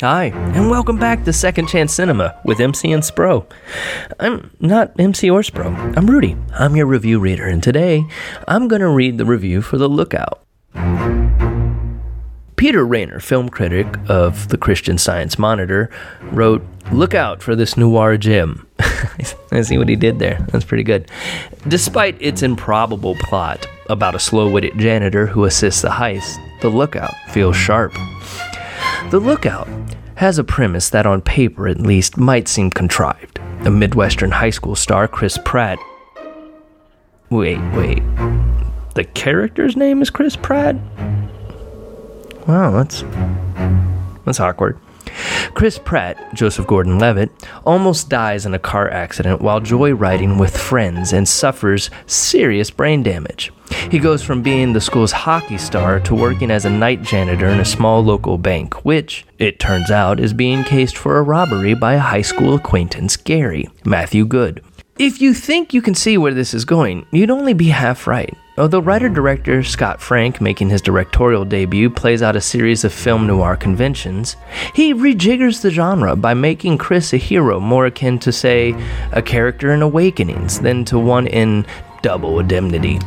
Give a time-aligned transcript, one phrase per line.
[0.00, 3.44] Hi, and welcome back to Second Chance Cinema with MC and Spro.
[4.20, 6.36] I'm not MC or Spro, I'm Rudy.
[6.52, 8.06] I'm your review reader, and today
[8.46, 10.44] I'm going to read the review for The Lookout.
[12.54, 15.90] Peter Rainer, film critic of the Christian Science Monitor,
[16.30, 18.68] wrote, Look out for this noir gem.
[19.50, 20.38] I see what he did there.
[20.52, 21.10] That's pretty good.
[21.66, 27.14] Despite its improbable plot about a slow witted janitor who assists the heist, The Lookout
[27.30, 27.96] feels sharp.
[29.10, 29.66] The Lookout
[30.16, 33.38] has a premise that, on paper at least, might seem contrived.
[33.64, 35.78] A Midwestern high school star, Chris Pratt.
[37.30, 38.02] Wait, wait.
[38.94, 40.76] The character's name is Chris Pratt?
[42.46, 43.02] Wow, that's.
[44.26, 44.78] That's awkward.
[45.54, 47.30] Chris Pratt, Joseph Gordon Levitt,
[47.64, 53.52] almost dies in a car accident while joyriding with friends and suffers serious brain damage.
[53.90, 57.60] He goes from being the school's hockey star to working as a night janitor in
[57.60, 61.94] a small local bank, which, it turns out, is being cased for a robbery by
[61.94, 64.62] a high school acquaintance, Gary, Matthew Goode.
[64.98, 68.36] If you think you can see where this is going, you'd only be half right.
[68.58, 72.92] Oh, Although writer director Scott Frank, making his directorial debut, plays out a series of
[72.92, 74.36] film noir conventions,
[74.74, 78.74] he rejiggers the genre by making Chris a hero more akin to, say,
[79.12, 81.64] a character in Awakenings than to one in
[82.02, 82.98] Double Indemnity.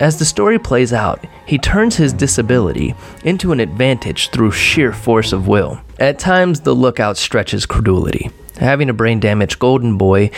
[0.00, 2.94] As the story plays out, he turns his disability
[3.24, 5.80] into an advantage through sheer force of will.
[5.98, 8.30] At times, the lookout stretches credulity.
[8.58, 10.30] Having a brain damaged golden boy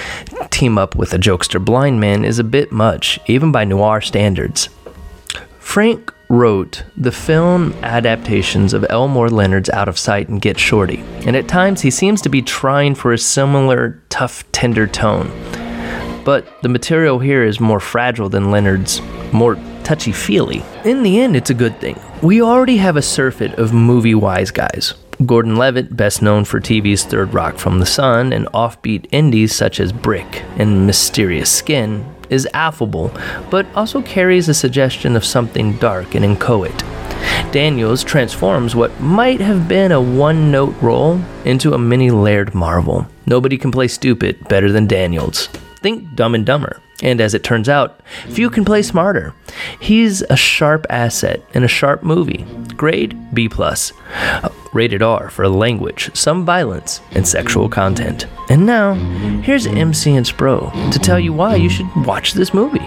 [0.51, 4.69] team up with a jokester blind man is a bit much, even by noir standards.
[5.59, 11.35] Frank wrote the film adaptations of Elmore Leonard's Out of Sight and Get Shorty, and
[11.35, 15.29] at times he seems to be trying for a similar tough, tender tone.
[16.25, 19.01] But the material here is more fragile than Leonard's,
[19.33, 20.63] more touchy feely.
[20.85, 21.99] In the end, it's a good thing.
[22.23, 24.95] We already have a surfeit of movie wise guys.
[25.27, 29.79] Gordon Levitt, best known for TV's Third Rock from the Sun and offbeat indies such
[29.79, 33.13] as Brick and Mysterious Skin, is affable,
[33.51, 36.85] but also carries a suggestion of something dark and inchoate.
[37.53, 43.07] Daniels transforms what might have been a one note role into a many layered marvel.
[43.27, 45.49] Nobody can play stupid better than Daniels.
[45.83, 46.81] Think Dumb and Dumber.
[47.03, 49.35] And as it turns out, few can play smarter.
[49.81, 52.45] He's a sharp asset in a sharp movie.
[52.77, 53.93] Grade B plus.
[54.73, 58.27] Rated R for language, some violence, and sexual content.
[58.51, 58.95] And now,
[59.43, 62.87] here's MC and Spro to tell you why you should watch this movie.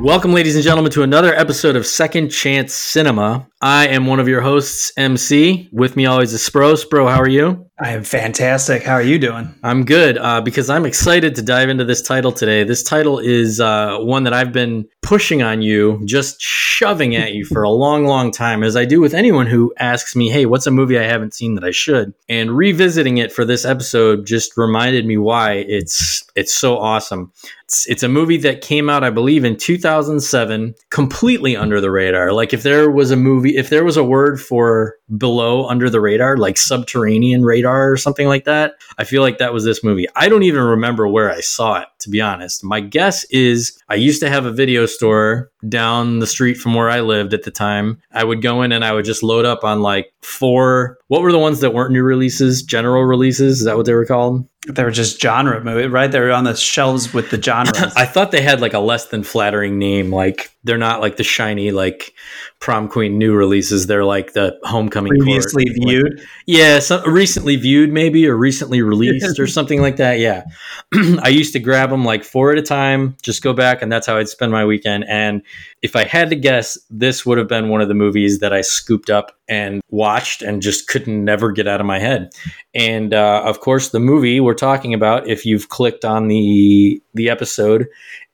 [0.00, 3.44] Welcome, ladies and gentlemen, to another episode of Second Chance Cinema.
[3.66, 5.68] I am one of your hosts, MC.
[5.72, 6.80] With me always is Spro.
[6.80, 7.66] Spro, how are you?
[7.80, 8.84] I am fantastic.
[8.84, 9.52] How are you doing?
[9.62, 12.62] I'm good uh, because I'm excited to dive into this title today.
[12.62, 17.44] This title is uh, one that I've been pushing on you, just shoving at you
[17.44, 20.66] for a long, long time, as I do with anyone who asks me, hey, what's
[20.66, 22.14] a movie I haven't seen that I should?
[22.28, 27.32] And revisiting it for this episode just reminded me why it's it's so awesome.
[27.64, 32.32] It's, it's a movie that came out, I believe, in 2007, completely under the radar.
[32.32, 35.98] Like if there was a movie, if there was a word for below under the
[35.98, 38.74] radar, like subterranean radar or something like that.
[38.98, 40.06] I feel like that was this movie.
[40.14, 42.62] I don't even remember where I saw it, to be honest.
[42.62, 46.90] My guess is I used to have a video store down the street from where
[46.90, 47.98] I lived at the time.
[48.12, 50.98] I would go in and I would just load up on like four.
[51.06, 52.62] What were the ones that weren't new releases?
[52.62, 53.60] General releases?
[53.60, 54.46] Is that what they were called?
[54.68, 56.10] They were just genre movie, right?
[56.10, 57.94] They were on the shelves with the genres.
[57.96, 60.12] I thought they had like a less than flattering name.
[60.12, 62.12] Like they're not like the shiny like
[62.60, 63.86] prom queen new releases.
[63.86, 65.76] They're like the homecoming previously court.
[65.86, 66.18] viewed.
[66.18, 70.18] Like, yeah, so recently viewed maybe or recently released or something like that.
[70.18, 70.44] Yeah,
[71.22, 74.06] I used to grab them like four at a time, just go back, and that's
[74.06, 75.04] how I'd spend my weekend.
[75.08, 75.42] And
[75.82, 78.60] if I had to guess, this would have been one of the movies that I
[78.62, 82.30] scooped up and watched and just couldn't never get out of my head.
[82.74, 87.30] And uh, of course, the movie we're talking about, if you've clicked on the the
[87.30, 87.86] episode,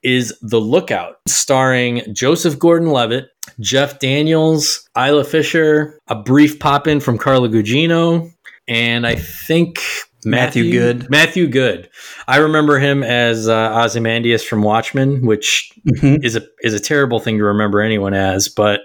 [0.02, 3.28] is The Lookout, starring Joseph Gordon-Levitt,
[3.60, 8.32] Jeff Daniels, Isla Fisher, a brief pop in from Carla Gugino,
[8.66, 9.80] and I think
[10.24, 11.10] Matthew, Matthew Goode.
[11.10, 11.90] Matthew Goode.
[12.28, 16.24] I remember him as uh, Ozymandias from Watchmen, which mm-hmm.
[16.24, 18.80] is a is a terrible thing to remember anyone as, but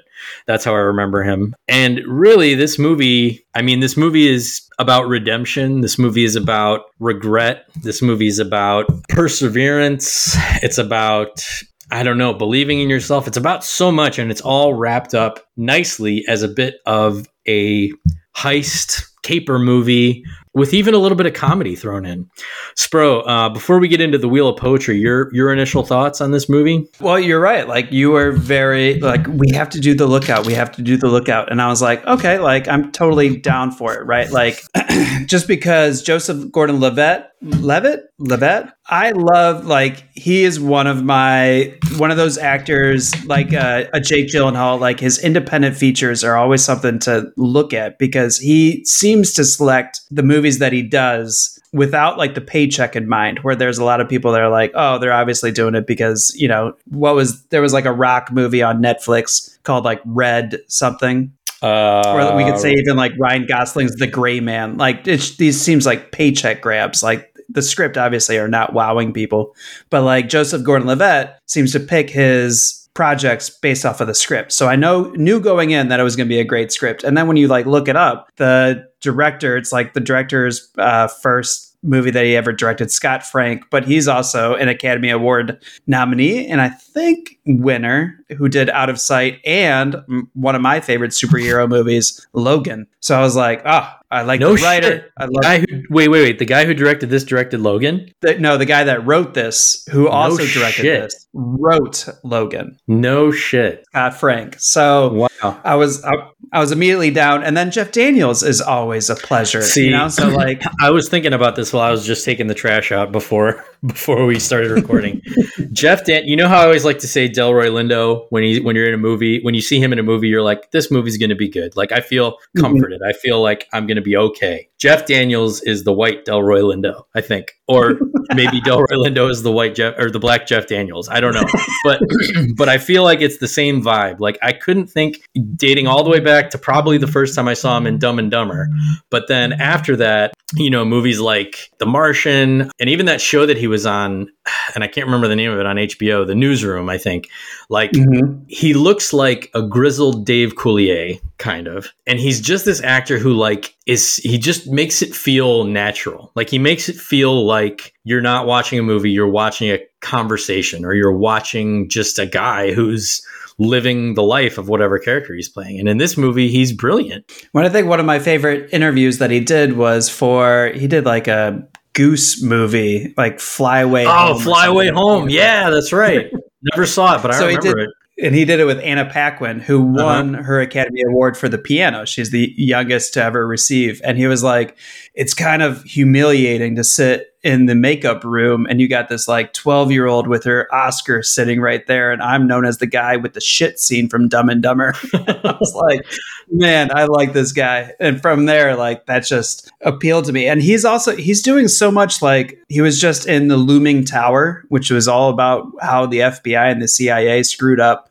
[0.45, 1.55] that's how I remember him.
[1.67, 5.81] And really, this movie, I mean, this movie is about redemption.
[5.81, 7.65] This movie is about regret.
[7.81, 10.35] This movie is about perseverance.
[10.63, 11.43] It's about
[11.89, 13.27] I don't know, believing in yourself.
[13.27, 17.91] It's about so much, and it's all wrapped up nicely as a bit of a
[18.35, 20.23] heist caper movie
[20.57, 22.29] with even a little bit of comedy thrown in.
[22.75, 26.31] Spro, uh, before we get into the Wheel of Poetry, your your initial thoughts on
[26.31, 26.85] this movie?
[26.99, 27.67] Well, you're right.
[27.67, 30.45] Like you were very like we have to do the lookout.
[30.45, 33.71] We have to do the lookout, and I was like, okay, like I'm totally down
[33.71, 34.29] for it, right?
[34.29, 34.63] Like
[35.25, 42.09] just because Joseph Gordon-Levitt, Levitt, Levitt, I love like he is one of my one
[42.09, 44.79] of those actors like uh, a Jake Gyllenhaal.
[44.79, 50.01] Like his independent features are always something to look at because he seems to select
[50.09, 53.99] the movies that he does without like the paycheck in mind where there's a lot
[53.99, 57.43] of people that are like oh they're obviously doing it because you know what was
[57.47, 62.45] there was like a rock movie on netflix called like red something Uh, or we
[62.45, 64.77] could say even like ryan gosling's the gray man.
[64.77, 67.01] Like it's these seems like paycheck grabs.
[67.03, 69.55] Like the script obviously are not wowing people
[69.89, 74.51] but like joseph gordon-levitt seems to pick his projects based off of the script.
[74.51, 77.03] So i know knew going in that it was going to be a great script.
[77.03, 81.07] And then when you like look it up the director it's like the director's uh,
[81.07, 86.47] first movie that he ever directed scott frank but he's also an academy award nominee
[86.47, 89.95] and i think winner who did out of sight and
[90.33, 92.87] one of my favorite superhero movies logan.
[93.01, 95.11] So i was like oh i like No the writer shit.
[95.17, 96.39] i the love guy who, wait, wait, wait.
[96.39, 98.09] The guy who directed this directed Logan.
[98.21, 101.01] the, no the guy that wrote this who also directed shit.
[101.03, 103.85] this wrote logan No shit.
[103.89, 105.61] scott frank so Wow.
[105.63, 106.13] I was I,
[106.51, 109.61] I was immediately down, and then Jeff Daniels is always a pleasure.
[109.61, 112.47] See- you know, so like I was thinking about this while I was just taking
[112.47, 115.21] the trash out before before we started recording.
[115.73, 118.75] Jeff Dan, you know how I always like to say Delroy Lindo when he when
[118.75, 121.17] you're in a movie, when you see him in a movie, you're like, this movie's
[121.17, 121.75] going to be good.
[121.75, 122.61] Like I feel mm-hmm.
[122.61, 123.01] comforted.
[123.05, 124.69] I feel like I'm going to be okay.
[124.79, 127.99] Jeff Daniels is the white Delroy Lindo, I think, or
[128.35, 131.09] maybe Delroy Lindo is the white Jeff or the black Jeff Daniels.
[131.09, 131.45] I don't know,
[131.83, 132.01] but
[132.55, 134.19] but I feel like it's the same vibe.
[134.19, 135.21] Like I couldn't think
[135.55, 138.19] dating all the way back to probably the first time I saw him in Dumb
[138.19, 138.69] and Dumber,
[139.09, 143.57] but then after that, you know, movies like The Martian and even that show that
[143.57, 144.29] he was on,
[144.75, 147.29] and I can't remember the name of it on HBO, The Newsroom, I think.
[147.69, 148.43] Like mm-hmm.
[148.47, 151.91] he looks like a grizzled Dave Coulier, kind of.
[152.05, 156.31] And he's just this actor who like is he just makes it feel natural.
[156.35, 160.85] Like he makes it feel like you're not watching a movie, you're watching a conversation
[160.85, 163.21] or you're watching just a guy who's
[163.59, 165.79] living the life of whatever character he's playing.
[165.79, 167.25] And in this movie, he's brilliant.
[167.53, 171.05] When I think one of my favorite interviews that he did was for he did
[171.05, 174.05] like a goose movie, like Fly Away.
[174.05, 174.89] Oh, Home or Fly Away.
[174.89, 175.29] Home.
[175.29, 176.31] Yeah, that's right.
[176.75, 177.93] Never saw it, but I So he remember did- it.
[178.21, 180.03] And he did it with Anna Paquin, who Uh-huh.
[180.05, 182.03] won her Academy Award for the piano.
[182.05, 184.01] She's the youngest to ever receive.
[184.03, 184.75] And he was like,
[185.13, 189.53] it's kind of humiliating to sit in the makeup room and you got this like
[189.53, 192.11] 12 year old with her Oscar sitting right there.
[192.11, 194.93] And I'm known as the guy with the shit scene from Dumb and Dumber.
[195.13, 196.05] I was like,
[196.51, 197.93] man, I like this guy.
[198.01, 200.45] And from there, like that just appealed to me.
[200.45, 204.65] And he's also he's doing so much like he was just in the looming tower,
[204.67, 208.09] which was all about how the FBI and the CIA screwed up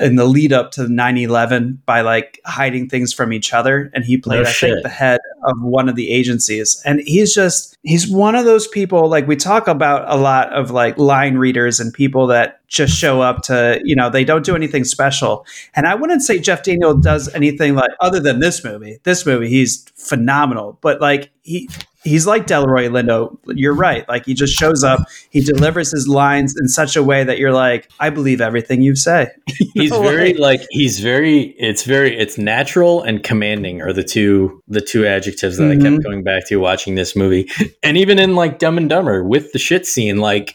[0.00, 3.90] in the lead up to 9-11 by like hiding things from each other.
[3.92, 6.80] And he played, No I think, the head of one of the agencies.
[6.84, 10.70] And he's just he's one of those people like we talk about a lot of
[10.70, 14.54] like line readers and people that just show up to, you know, they don't do
[14.54, 15.44] anything special.
[15.74, 18.98] And I wouldn't say Jeff Daniel does anything like other than this movie.
[19.02, 20.78] This movie, he's phenomenal.
[20.80, 21.68] But like he
[22.04, 23.36] he's like Delroy Lindo.
[23.46, 24.08] You're right.
[24.08, 25.00] Like he just shows up,
[25.30, 28.96] he delivers his lines in such a way that you're like, I believe everything you
[28.96, 29.28] say.
[29.74, 34.80] He's very like- he's very it's very it's natural and commanding are the two the
[34.80, 35.82] two adjectives that I Mhm.
[35.92, 37.48] kept going back to watching this movie.
[37.82, 40.54] And even in like Dumb and Dumber with the shit scene, like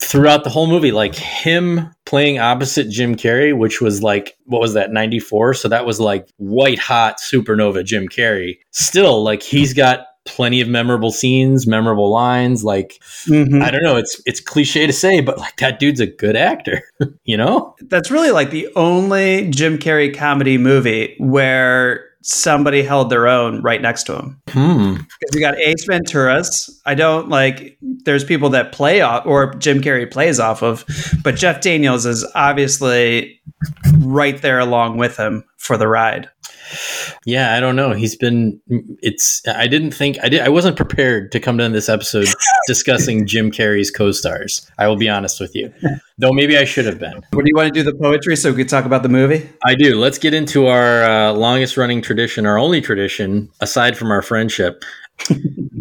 [0.00, 4.74] throughout the whole movie, like him playing opposite Jim Carrey, which was like what was
[4.74, 5.54] that, 94?
[5.54, 8.58] So that was like white hot supernova Jim Carrey.
[8.70, 13.62] Still, like he's got plenty of memorable scenes, memorable lines, like Mhm.
[13.62, 16.82] I don't know, it's it's cliche to say, but like that dude's a good actor,
[17.24, 17.74] you know?
[17.88, 23.82] That's really like the only Jim Carrey comedy movie where somebody held their own right
[23.82, 24.40] next to him.
[24.50, 24.92] Hmm.
[24.94, 26.70] Because you got Ace Venturas.
[26.86, 27.76] I don't like.
[28.04, 30.84] There's people that play off, or Jim Carrey plays off of,
[31.24, 33.40] but Jeff Daniels is obviously
[33.98, 36.28] right there along with him for the ride.
[37.24, 37.92] Yeah, I don't know.
[37.92, 38.60] He's been.
[39.02, 39.42] It's.
[39.46, 40.18] I didn't think.
[40.22, 40.40] I did.
[40.40, 42.28] I wasn't prepared to come to this episode
[42.66, 44.68] discussing Jim Carrey's co-stars.
[44.78, 45.72] I will be honest with you,
[46.18, 46.32] though.
[46.32, 47.22] Maybe I should have been.
[47.32, 49.48] What do you want to do the poetry so we could talk about the movie?
[49.64, 49.98] I do.
[49.98, 54.84] Let's get into our uh, longest running tradition, our only tradition, aside from our friendship,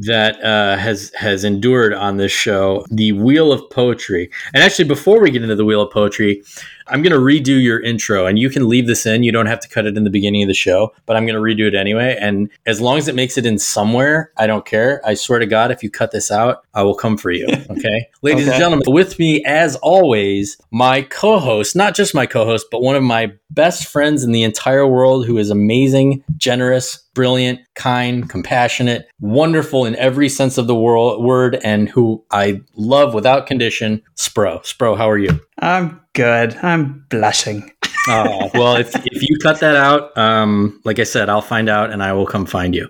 [0.01, 4.29] that uh, has has endured on this show, the Wheel of Poetry.
[4.53, 6.43] And actually, before we get into the Wheel of Poetry,
[6.91, 9.23] I'm going to redo your intro and you can leave this in.
[9.23, 11.35] You don't have to cut it in the beginning of the show, but I'm going
[11.35, 12.17] to redo it anyway.
[12.19, 15.01] And as long as it makes it in somewhere, I don't care.
[15.05, 17.47] I swear to God, if you cut this out, I will come for you.
[17.71, 18.07] Okay.
[18.21, 18.51] Ladies Okay.
[18.51, 22.81] and gentlemen, with me, as always, my co host, not just my co host, but
[22.81, 28.29] one of my best friends in the entire world who is amazing, generous, brilliant, kind,
[28.29, 34.01] compassionate, wonderful in every sense of the world, word, and who I love without condition,
[34.17, 34.61] Spro.
[34.63, 35.39] Spro, how are you?
[35.59, 36.55] I'm good.
[36.57, 37.71] I'm blushing.
[38.07, 41.91] Oh, well, if, if you cut that out, um, like I said, I'll find out
[41.91, 42.89] and I will come find you.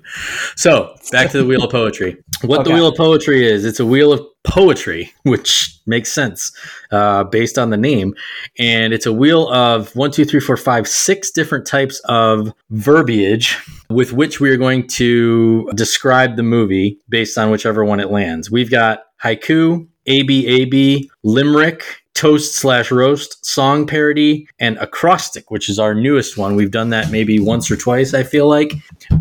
[0.56, 2.16] So, back to the Wheel of Poetry.
[2.44, 6.52] What the Wheel of Poetry is, it's a wheel of poetry, which makes sense
[6.92, 8.16] uh, based on the name.
[8.58, 13.58] And it's a wheel of one, two, three, four, five, six different types of verbiage
[13.90, 18.50] with which we are going to describe the movie based on whichever one it lands.
[18.50, 25.96] We've got haiku, ABAB, limerick, toast slash roast, song parody, and acrostic, which is our
[25.96, 26.56] newest one.
[26.56, 28.74] We've done that maybe once or twice, I feel like.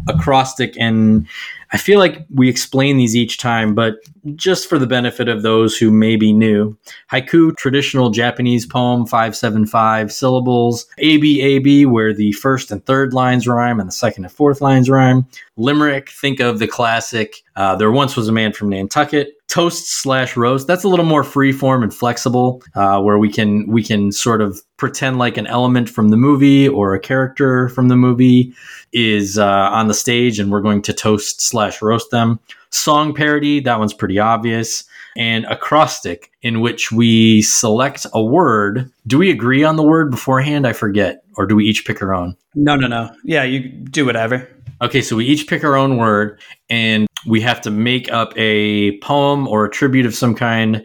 [0.07, 1.27] Acrostic, and
[1.73, 3.95] I feel like we explain these each time, but
[4.35, 6.77] just for the benefit of those who may be new.
[7.11, 10.87] Haiku, traditional Japanese poem, 575 syllables.
[10.99, 15.27] ABAB, where the first and third lines rhyme and the second and fourth lines rhyme.
[15.57, 19.40] Limerick, think of the classic uh, There Once Was a Man from Nantucket.
[19.51, 20.67] Toast slash roast.
[20.69, 24.41] That's a little more free form and flexible, uh, where we can we can sort
[24.41, 28.55] of pretend like an element from the movie or a character from the movie
[28.93, 32.39] is uh, on the stage, and we're going to toast slash roast them.
[32.71, 34.85] Song parody, that one's pretty obvious.
[35.17, 38.93] And acrostic, in which we select a word.
[39.09, 40.65] Do we agree on the word beforehand?
[40.65, 41.25] I forget.
[41.37, 42.37] Or do we each pick our own?
[42.55, 43.11] No, no, no.
[43.25, 44.49] Yeah, you do whatever.
[44.81, 46.41] Okay, so we each pick our own word
[46.71, 50.85] and we have to make up a poem or a tribute of some kind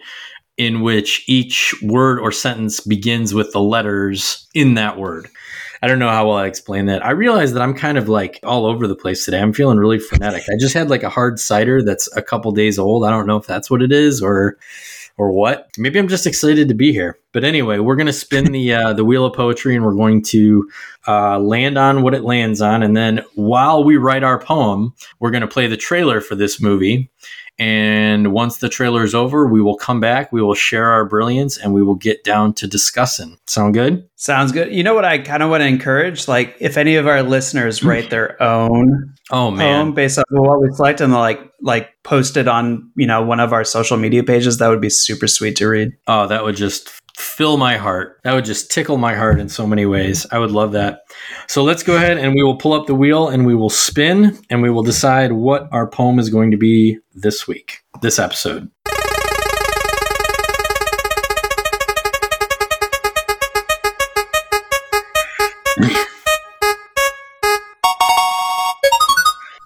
[0.57, 5.27] in which each word or sentence begins with the letters in that word.
[5.81, 7.05] I don't know how well I explain that.
[7.05, 9.39] I realize that I'm kind of like all over the place today.
[9.39, 10.43] I'm feeling really frenetic.
[10.49, 13.05] I just had like a hard cider that's a couple days old.
[13.05, 14.57] I don't know if that's what it is or
[15.17, 15.69] or what.
[15.77, 17.19] Maybe I'm just excited to be here.
[17.31, 20.23] But anyway, we're going to spin the uh, the wheel of poetry and we're going
[20.23, 20.69] to
[21.07, 22.83] uh, land on what it lands on.
[22.83, 26.61] And then while we write our poem, we're going to play the trailer for this
[26.61, 27.09] movie.
[27.57, 31.57] And once the trailer is over, we will come back, we will share our brilliance,
[31.57, 33.37] and we will get down to discussing.
[33.47, 34.09] Sound good?
[34.15, 34.73] Sounds good.
[34.73, 36.27] You know what I kind of want to encourage?
[36.27, 39.91] Like, if any of our listeners write their own Oh, poem man.
[39.93, 43.53] based on what we select and like like post it on you know one of
[43.53, 45.91] our social media pages, that would be super sweet to read.
[46.07, 48.19] Oh, that would just fill my heart.
[48.23, 50.25] That would just tickle my heart in so many ways.
[50.31, 51.01] I would love that.
[51.47, 54.37] So let's go ahead and we will pull up the wheel and we will spin
[54.49, 58.69] and we will decide what our poem is going to be this week, this episode.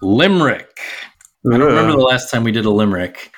[0.01, 0.79] Limerick.
[1.46, 3.32] I don't remember the last time we did a limerick.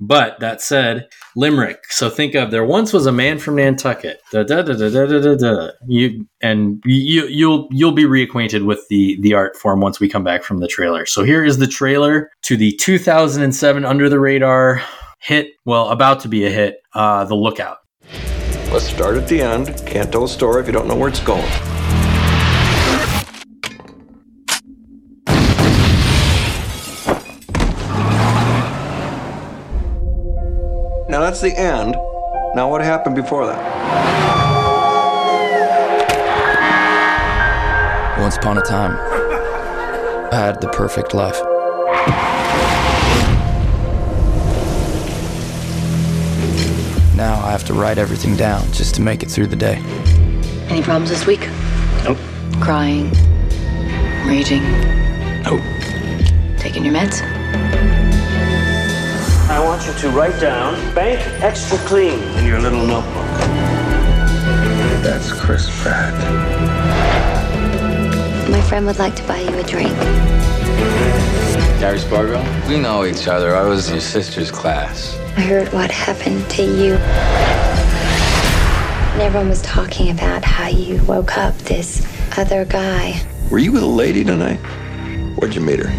[0.00, 1.84] But that said, limerick.
[1.90, 4.20] So think of there once was a man from Nantucket.
[4.32, 5.70] Da, da, da, da, da, da, da.
[5.86, 10.24] You and you you'll you'll be reacquainted with the the art form once we come
[10.24, 11.04] back from the trailer.
[11.04, 14.82] So here is the trailer to the 2007 Under the Radar
[15.20, 15.48] hit.
[15.66, 16.78] Well, about to be a hit.
[16.94, 17.78] Uh, the Lookout.
[18.72, 19.82] Let's start at the end.
[19.86, 21.79] Can't tell a story if you don't know where it's going.
[31.20, 31.96] Now that's the end.
[32.54, 33.58] Now what happened before that?
[38.18, 38.96] Once upon a time,
[40.32, 41.38] I had the perfect life.
[47.14, 49.76] Now I have to write everything down just to make it through the day.
[50.70, 51.46] Any problems this week?
[52.02, 52.16] Nope.
[52.62, 53.10] Crying,
[54.26, 54.62] raging,
[55.42, 55.60] Nope.
[56.56, 57.20] taking your meds?
[59.60, 63.26] I want you to write down bank extra clean in your little notebook.
[65.02, 66.14] That's Chris Pratt.
[68.48, 69.92] My friend would like to buy you a drink.
[71.78, 72.42] Gary Spargo?
[72.70, 73.54] We know each other.
[73.54, 75.14] I was in your sister's class.
[75.36, 76.94] I heard what happened to you.
[79.12, 82.02] And everyone was talking about how you woke up this
[82.38, 83.20] other guy.
[83.50, 84.60] Were you with a lady tonight?
[85.36, 85.92] Where'd you meet her?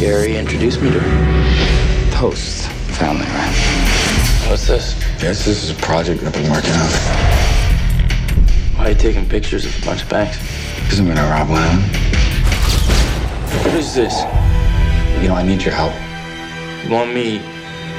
[0.00, 1.73] Gary introduced me to her.
[2.24, 3.54] Toast family, right?
[4.48, 4.98] What's this?
[5.22, 6.88] Yes, this is a project I've been working on.
[8.76, 10.38] Why are you taking pictures of a bunch of banks?
[10.80, 11.82] Because I'm gonna rob one of them.
[13.62, 14.22] What is this?
[15.20, 15.92] You know, I need your help.
[16.82, 17.42] You want me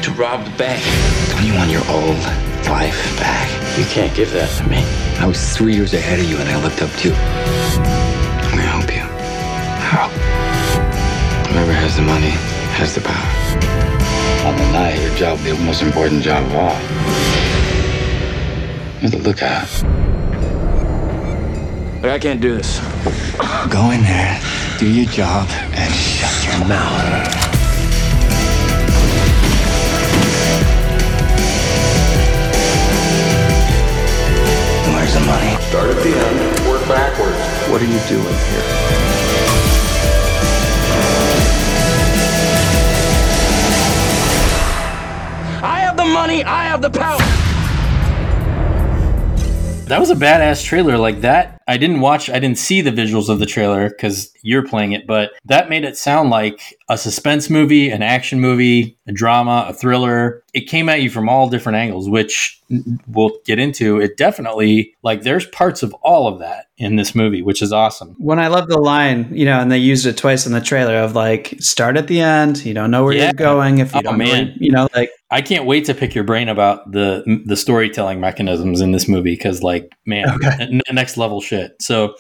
[0.01, 0.81] to rob the bank?
[1.29, 2.17] Don't you want your old
[2.65, 3.47] life back?
[3.77, 4.81] You can't give that to me.
[5.19, 7.13] I was three years ahead of you and I looked up to you.
[7.13, 9.05] I'm gonna help you.
[9.85, 10.09] How?
[11.53, 12.33] Whoever has the money
[12.73, 13.34] has the power.
[14.45, 16.79] On the night, your job will be the most important job of all.
[19.01, 19.67] You're the lookout.
[21.99, 22.79] But I can't do this.
[23.71, 24.39] Go in there,
[24.77, 27.25] do your job, and shut your mouth.
[34.93, 35.59] Where's the money?
[35.69, 37.71] Start at the end, work backwards.
[37.71, 39.14] What are you doing here?
[46.13, 46.43] Money.
[46.43, 47.19] I have the power.
[49.85, 51.54] That was a badass trailer like that.
[51.67, 55.07] I didn't watch, I didn't see the visuals of the trailer because you're playing it,
[55.07, 59.73] but that made it sound like a suspense movie, an action movie, a drama, a
[59.73, 60.43] thriller.
[60.53, 62.61] It came at you from all different angles, which
[63.07, 63.99] we'll get into.
[63.99, 68.15] It definitely, like, there's parts of all of that in this movie, which is awesome.
[68.19, 70.95] When I love the line, you know, and they used it twice in the trailer
[70.97, 72.63] of like, start at the end.
[72.63, 73.23] You don't know where Yeah.
[73.25, 74.55] you're going if you Oh, don't know, man.
[74.59, 78.79] you know, like I can't wait to pick your brain about the the storytelling mechanisms
[78.81, 81.54] in this movie because, like, man, n- next level shit.
[81.79, 82.15] So,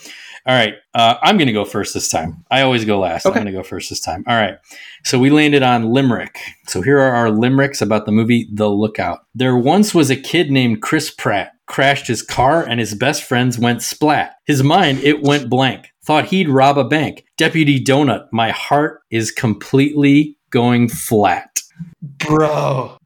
[0.47, 2.45] all right, uh, I'm going to go first this time.
[2.51, 3.25] I always go last.
[3.25, 3.39] Okay.
[3.39, 4.23] I'm going to go first this time.
[4.27, 4.57] All right.
[5.03, 6.39] So we landed on Limerick.
[6.67, 9.25] So here are our limericks about the movie The Lookout.
[9.33, 11.53] There once was a kid named Chris Pratt.
[11.67, 14.35] Crashed his car and his best friends went splat.
[14.45, 15.91] His mind, it went blank.
[16.03, 17.25] Thought he'd rob a bank.
[17.37, 21.61] Deputy Donut, my heart is completely going flat.
[22.01, 22.97] Bro,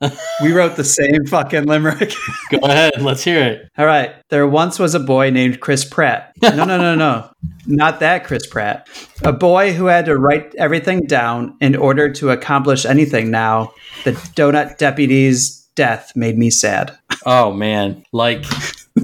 [0.41, 2.13] we wrote the same fucking limerick.
[2.51, 3.01] Go ahead.
[3.01, 3.69] Let's hear it.
[3.77, 4.15] All right.
[4.29, 6.33] There once was a boy named Chris Pratt.
[6.41, 7.29] No, no, no, no.
[7.65, 8.87] Not that Chris Pratt.
[9.23, 13.73] A boy who had to write everything down in order to accomplish anything now.
[14.03, 16.97] The donut deputy's death made me sad.
[17.25, 18.43] Oh man, like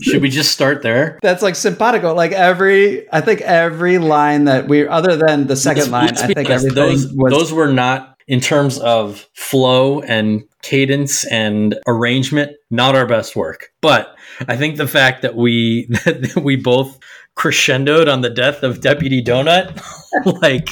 [0.02, 1.20] should we just start there?
[1.24, 2.14] That's like simpatico.
[2.14, 6.28] Like every, I think every line that we, other than the 2nd Let's- line, I
[6.34, 7.32] think honest, everything those was.
[7.32, 13.72] those were not in terms of flow and cadence and arrangement, not our best work.
[13.82, 14.16] But
[14.48, 17.00] I think the fact that we that we both
[17.38, 19.82] crescendoed on the death of Deputy Donut,
[20.42, 20.70] like,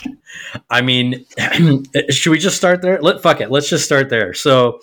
[0.70, 1.26] I mean,
[2.10, 3.00] should we just start there?
[3.02, 4.34] Let fuck it, let's just start there.
[4.34, 4.80] So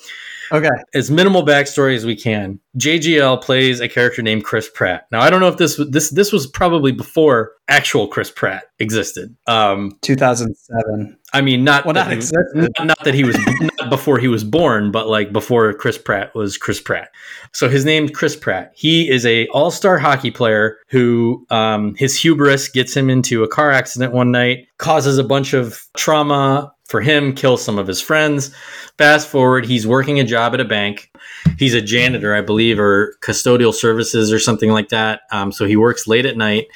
[0.53, 0.69] okay.
[0.95, 2.61] as minimal backstory as we can.
[2.79, 5.07] JGL plays a character named Chris Pratt.
[5.11, 9.37] Now I don't know if this this this was probably before actual Chris Pratt existed.
[9.47, 11.19] Um, 2007.
[11.33, 13.37] I mean, not Well, that not he- not, not that he was
[13.79, 17.11] not before he was born, but like before Chris Pratt was Chris Pratt.
[17.53, 18.73] So his name Chris Pratt.
[18.75, 23.49] He is a all star hockey player who um, his hubris gets him into a
[23.49, 28.01] car accident one night, causes a bunch of trauma for him, kills some of his
[28.01, 28.53] friends.
[28.99, 31.11] Fast forward, he's working a job at a bank.
[31.57, 35.21] He's a janitor, I believe, or custodial services or something like that.
[35.31, 36.67] Um, so he works late at night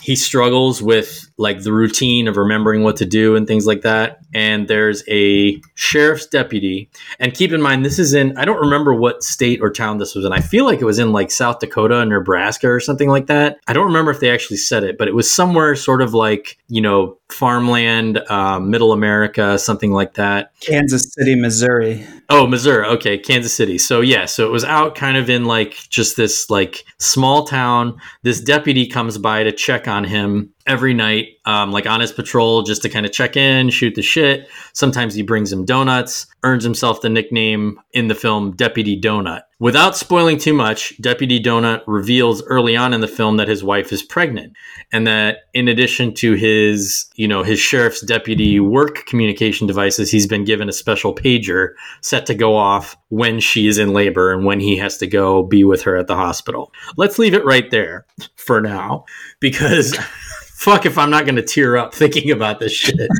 [0.00, 4.18] he struggles with like the routine of remembering what to do and things like that.
[4.32, 6.88] And there's a sheriff's deputy.
[7.18, 10.14] And keep in mind this is in i don't remember what state or town this
[10.14, 10.32] was in.
[10.32, 13.58] I feel like it was in like south dakota nebraska or something like that.
[13.66, 16.58] I don't remember if they actually said it but it was somewhere sort of like
[16.68, 20.52] you know farmland um, middle america something like that.
[20.60, 22.04] Kansas City, Missouri.
[22.30, 22.86] Oh, Missouri.
[22.86, 23.78] Okay, Kansas City.
[23.78, 27.98] So yeah, so it was out kind of in like just this like small town.
[28.22, 32.62] This deputy comes by to check on him every night, um, like on his patrol,
[32.62, 34.46] just to kind of check in, shoot the shit.
[34.74, 39.42] Sometimes he brings him donuts, earns himself the nickname in the film Deputy Donut.
[39.60, 43.92] Without spoiling too much, Deputy Donut reveals early on in the film that his wife
[43.92, 44.52] is pregnant
[44.92, 50.28] and that in addition to his, you know, his sheriff's deputy work communication devices, he's
[50.28, 51.70] been given a special pager
[52.02, 55.42] set to go off when she is in labor and when he has to go
[55.42, 56.72] be with her at the hospital.
[56.96, 59.06] Let's leave it right there for now
[59.40, 59.96] because
[60.54, 63.10] fuck if I'm not going to tear up thinking about this shit.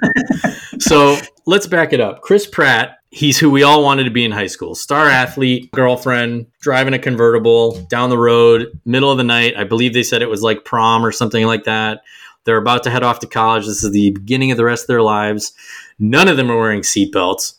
[0.79, 2.23] so let's back it up.
[2.23, 6.47] Chris Pratt, he's who we all wanted to be in high school star athlete, girlfriend,
[6.61, 9.57] driving a convertible down the road, middle of the night.
[9.57, 12.03] I believe they said it was like prom or something like that.
[12.45, 13.67] They're about to head off to college.
[13.67, 15.53] This is the beginning of the rest of their lives.
[15.99, 17.55] None of them are wearing seatbelts.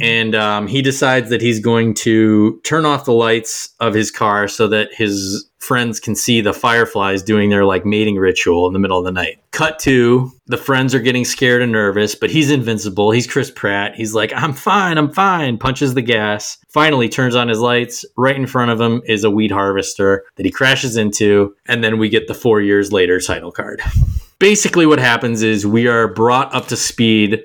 [0.00, 4.48] And um, he decides that he's going to turn off the lights of his car
[4.48, 8.78] so that his friends can see the fireflies doing their like mating ritual in the
[8.78, 9.38] middle of the night.
[9.52, 13.12] Cut to the friends are getting scared and nervous, but he's invincible.
[13.12, 13.94] He's Chris Pratt.
[13.94, 15.58] He's like, I'm fine, I'm fine.
[15.58, 16.58] Punches the gas.
[16.68, 18.04] Finally turns on his lights.
[18.16, 21.54] Right in front of him is a weed harvester that he crashes into.
[21.66, 23.80] And then we get the four years later title card.
[24.40, 27.44] Basically, what happens is we are brought up to speed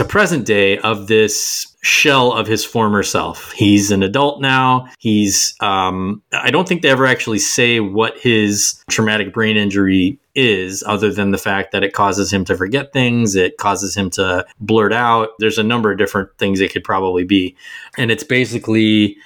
[0.00, 3.52] to present day of this shell of his former self.
[3.52, 4.88] He's an adult now.
[4.98, 10.82] He's, um, I don't think they ever actually say what his traumatic brain injury is,
[10.86, 14.46] other than the fact that it causes him to forget things, it causes him to
[14.58, 15.30] blurt out.
[15.38, 17.54] There's a number of different things it could probably be.
[17.98, 19.18] And it's basically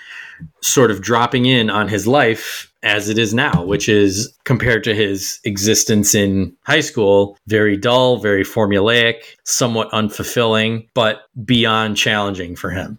[0.62, 4.94] sort of dropping in on his life as it is now, which is compared to
[4.94, 12.70] his existence in high school, very dull, very formulaic, somewhat unfulfilling, but beyond challenging for
[12.70, 12.98] him.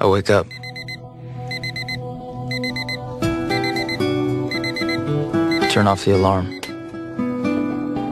[0.00, 0.46] I wake up.
[5.70, 6.60] Turn off the alarm.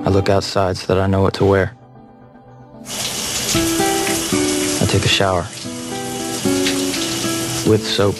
[0.04, 1.76] I look outside so that I know what to wear.
[4.82, 5.46] I take a shower
[7.70, 8.16] with soap.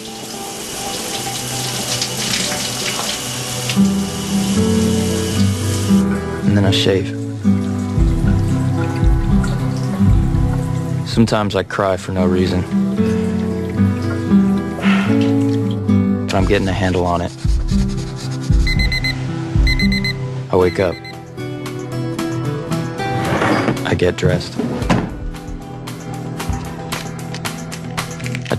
[6.45, 7.09] And then I shave.
[11.05, 12.61] Sometimes I cry for no reason.
[16.27, 17.33] But I'm getting a handle on it.
[20.49, 20.95] I wake up.
[23.85, 24.57] I get dressed.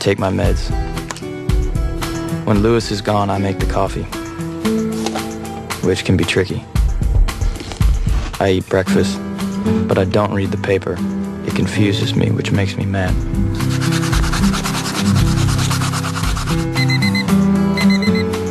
[0.03, 0.69] Take my meds.
[2.45, 4.03] When Lewis is gone, I make the coffee,
[5.87, 6.65] which can be tricky.
[8.41, 9.21] I eat breakfast,
[9.87, 10.97] but I don't read the paper.
[11.47, 13.15] It confuses me, which makes me mad.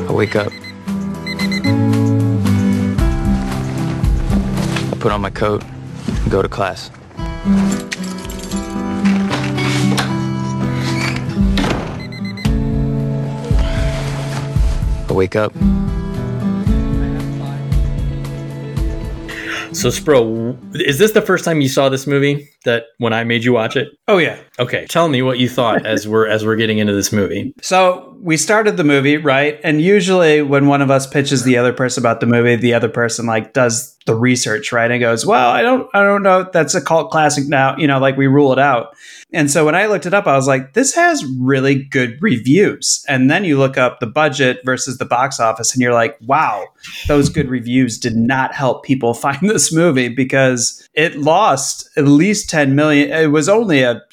[0.09, 0.53] I wake up.
[4.89, 5.65] I put on my coat
[6.07, 6.91] and go to class.
[15.13, 15.53] Wake up.
[19.73, 22.50] So, Spro, is this the first time you saw this movie?
[22.63, 23.89] That when I made you watch it?
[24.07, 24.37] Oh yeah.
[24.59, 27.53] Okay, tell me what you thought as we're as we're getting into this movie.
[27.61, 29.59] So we started the movie, right?
[29.63, 32.89] And usually when one of us pitches the other person about the movie, the other
[32.89, 34.89] person like does the research, right?
[34.89, 37.87] And goes, Well, I don't I don't know if that's a cult classic now, you
[37.87, 38.95] know, like we rule it out.
[39.33, 43.05] And so when I looked it up, I was like, this has really good reviews.
[43.07, 46.67] And then you look up the budget versus the box office, and you're like, wow,
[47.07, 52.49] those good reviews did not help people find this movie because it lost at least
[52.51, 53.09] 10 million.
[53.11, 54.03] It was only a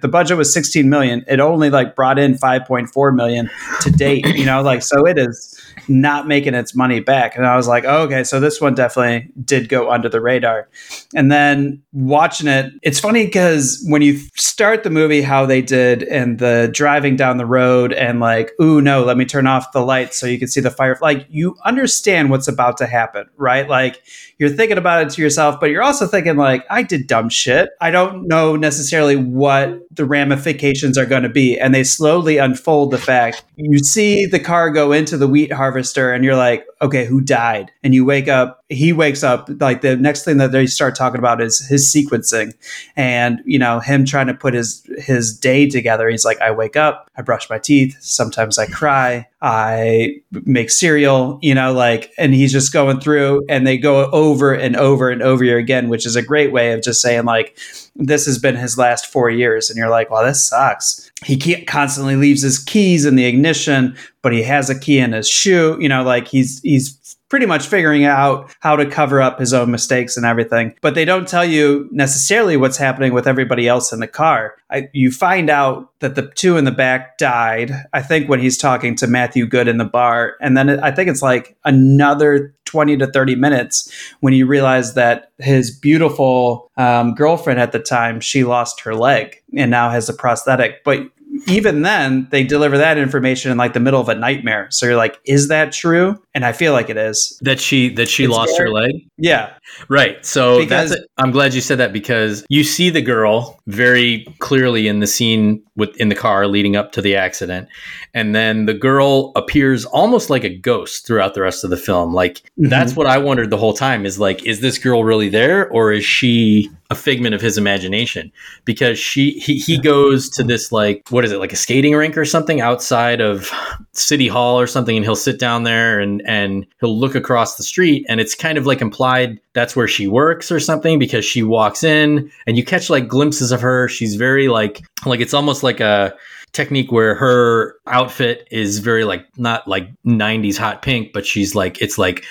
[0.00, 1.24] the budget was 16 million.
[1.28, 5.54] It only like brought in 5.4 million to date, you know, like so it is
[5.88, 7.36] not making its money back.
[7.36, 10.68] And I was like, oh, okay, so this one definitely did go under the radar.
[11.14, 16.02] And then watching it, it's funny because when you start the movie, how they did
[16.02, 19.80] and the driving down the road and like, ooh, no, let me turn off the
[19.80, 20.98] lights so you can see the fire.
[21.00, 23.68] Like you understand what's about to happen, right?
[23.68, 24.02] Like
[24.38, 27.70] you're thinking about it to yourself, but you're also thinking like, I did dumb shit.
[27.80, 31.58] I don't know necessarily what the ramifications are going to be.
[31.58, 36.12] And they slowly unfold the fact you see the car go into the wheat harvester
[36.12, 37.72] and you're like, okay, who died?
[37.82, 41.18] And you wake up, he wakes up, like the next thing that they start talking
[41.18, 42.52] about is his sequencing
[42.94, 46.08] and, you know, him trying to put his, his day together.
[46.08, 47.96] He's like, I wake up, I brush my teeth.
[48.00, 49.26] Sometimes I cry.
[49.40, 54.52] I make cereal, you know, like, and he's just going through and they go over
[54.52, 57.56] and over and over again, which is a great way of just saying, like,
[57.98, 59.68] this has been his last four years.
[59.68, 61.07] And you're like, well, this sucks.
[61.24, 65.28] He constantly leaves his keys in the ignition, but he has a key in his
[65.28, 69.52] shoe, you know, like he's, he's, pretty much figuring out how to cover up his
[69.52, 70.74] own mistakes and everything.
[70.80, 74.54] But they don't tell you necessarily what's happening with everybody else in the car.
[74.70, 78.56] I, you find out that the two in the back died, I think, when he's
[78.56, 80.36] talking to Matthew Goode in the bar.
[80.40, 84.94] And then it, I think it's like another 20 to 30 minutes when you realize
[84.94, 90.08] that his beautiful um, girlfriend at the time, she lost her leg and now has
[90.08, 90.84] a prosthetic.
[90.84, 91.07] But
[91.46, 94.68] even then they deliver that information in like the middle of a nightmare.
[94.70, 96.20] So you're like is that true?
[96.34, 97.38] And i feel like it is.
[97.42, 98.92] That she that she It's lost her leg?
[99.16, 99.52] Yeah.
[99.88, 100.24] Right.
[100.24, 101.10] So Because- that's it.
[101.18, 105.62] i'm glad you said that because you see the girl very clearly in the scene
[105.76, 107.68] with in the car leading up to the accident.
[108.14, 112.14] And then the girl appears almost like a ghost throughout the rest of the film.
[112.14, 112.68] Like mm-hmm.
[112.68, 115.92] that's what i wondered the whole time is like is this girl really there or
[115.92, 118.32] is she a figment of his imagination
[118.64, 122.16] because she he, he goes to this like what is it like a skating rink
[122.16, 123.50] or something outside of
[123.92, 127.62] city hall or something and he'll sit down there and and he'll look across the
[127.62, 131.42] street and it's kind of like implied that's where she works or something because she
[131.42, 133.88] walks in and you catch like glimpses of her.
[133.88, 136.14] She's very like like it's almost like a
[136.52, 141.80] technique where her outfit is very like not like 90s hot pink but she's like
[141.80, 142.24] it's like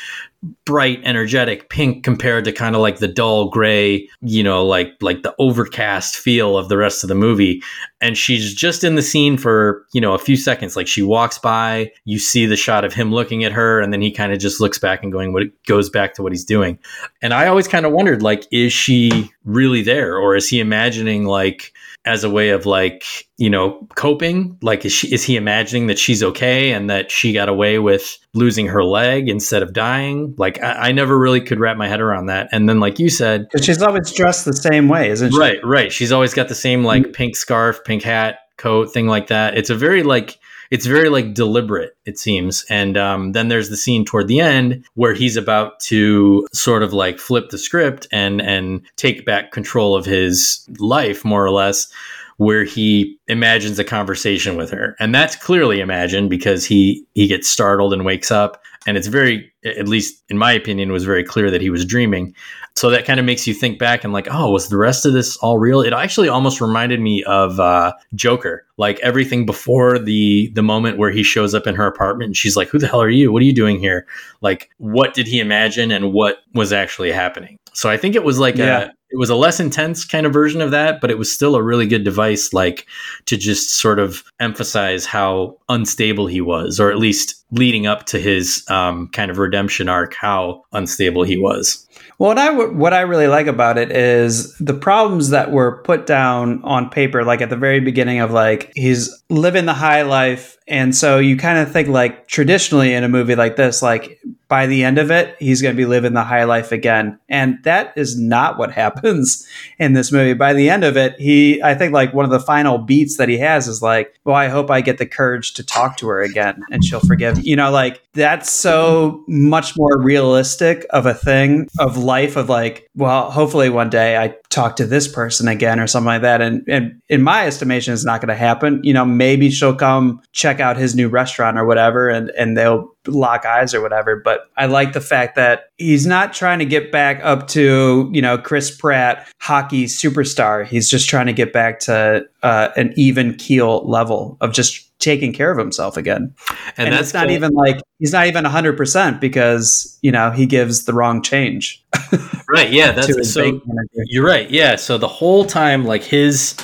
[0.65, 5.23] bright, energetic pink compared to kind of like the dull gray, you know, like like
[5.23, 7.61] the overcast feel of the rest of the movie.
[8.01, 10.75] And she's just in the scene for, you know, a few seconds.
[10.75, 14.01] Like she walks by, you see the shot of him looking at her, and then
[14.01, 16.77] he kind of just looks back and going what goes back to what he's doing.
[17.21, 20.17] And I always kind of wondered, like, is she really there?
[20.17, 21.73] Or is he imagining like
[22.07, 23.03] as a way of like
[23.37, 24.57] you know coping?
[24.61, 28.17] Like is, she, is he imagining that she's okay and that she got away with
[28.33, 30.33] losing her leg instead of dying?
[30.37, 32.49] Like i, I never really could wrap my head around that.
[32.51, 35.39] And then like you said because she's always dressed the same way isn't she?
[35.39, 35.91] Right right.
[35.91, 37.11] She's always got the same like mm-hmm.
[37.11, 39.57] pink scarf pink hat coat thing like that.
[39.57, 40.39] It's a very like
[40.71, 42.65] it's very like deliberate it seems.
[42.69, 46.93] And um, then there's the scene toward the end where he's about to sort of
[46.93, 51.91] like flip the script and and take back control of his life more or less
[52.37, 54.95] where he imagines a conversation with her.
[54.99, 58.61] And that's clearly imagined because he he gets startled and wakes up.
[58.85, 62.33] And it's very at least in my opinion was very clear that he was dreaming
[62.77, 65.13] so that kind of makes you think back and like oh was the rest of
[65.13, 65.81] this all real?
[65.81, 68.67] It actually almost reminded me of uh, joker.
[68.77, 72.55] Like everything before the the moment where he shows up in her apartment and she's
[72.55, 73.31] like who the hell are you?
[73.31, 74.05] What are you doing here?
[74.41, 77.57] Like what did he imagine and what was actually happening?
[77.73, 78.79] So i think it was like yeah.
[78.79, 81.55] a it was a less intense kind of version of that but it was still
[81.55, 82.87] a really good device like
[83.25, 88.19] to just sort of emphasize how unstable he was or at least leading up to
[88.19, 91.86] his um, kind of redemption arc how unstable he was
[92.17, 96.63] what I what I really like about it is the problems that were put down
[96.63, 100.95] on paper, like at the very beginning of like he's living the high life, and
[100.95, 104.83] so you kind of think like traditionally in a movie like this, like by the
[104.83, 107.19] end of it, he's going to be living the high life again.
[107.29, 109.47] And that is not what happens
[109.79, 110.33] in this movie.
[110.33, 113.29] By the end of it, he, I think like one of the final beats that
[113.29, 116.21] he has is like, well, I hope I get the courage to talk to her
[116.21, 117.45] again and she'll forgive.
[117.45, 122.89] You know, like that's so much more realistic of a thing of life of like,
[122.95, 126.41] well, hopefully one day I talk to this person again or something like that.
[126.41, 128.81] And, and in my estimation, it's not going to happen.
[128.83, 132.89] You know, maybe she'll come check out his new restaurant or whatever and, and they'll
[133.05, 134.15] lock eyes or whatever.
[134.15, 138.21] But I like the fact that he's not trying to get back up to, you
[138.21, 140.65] know, Chris Pratt, hockey superstar.
[140.65, 145.31] He's just trying to get back to uh, an even keel level of just taking
[145.31, 146.33] care of himself again.
[146.77, 147.35] And, and that's not cool.
[147.35, 151.83] even like he's not even 100% because, you know, he gives the wrong change.
[152.49, 152.71] right.
[152.71, 152.91] Yeah.
[152.93, 153.61] That's so
[153.93, 154.49] you're right.
[154.49, 154.75] Yeah.
[154.75, 156.57] So the whole time, like his,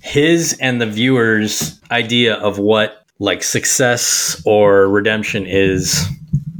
[0.00, 6.06] his and the viewers' idea of what like success or redemption is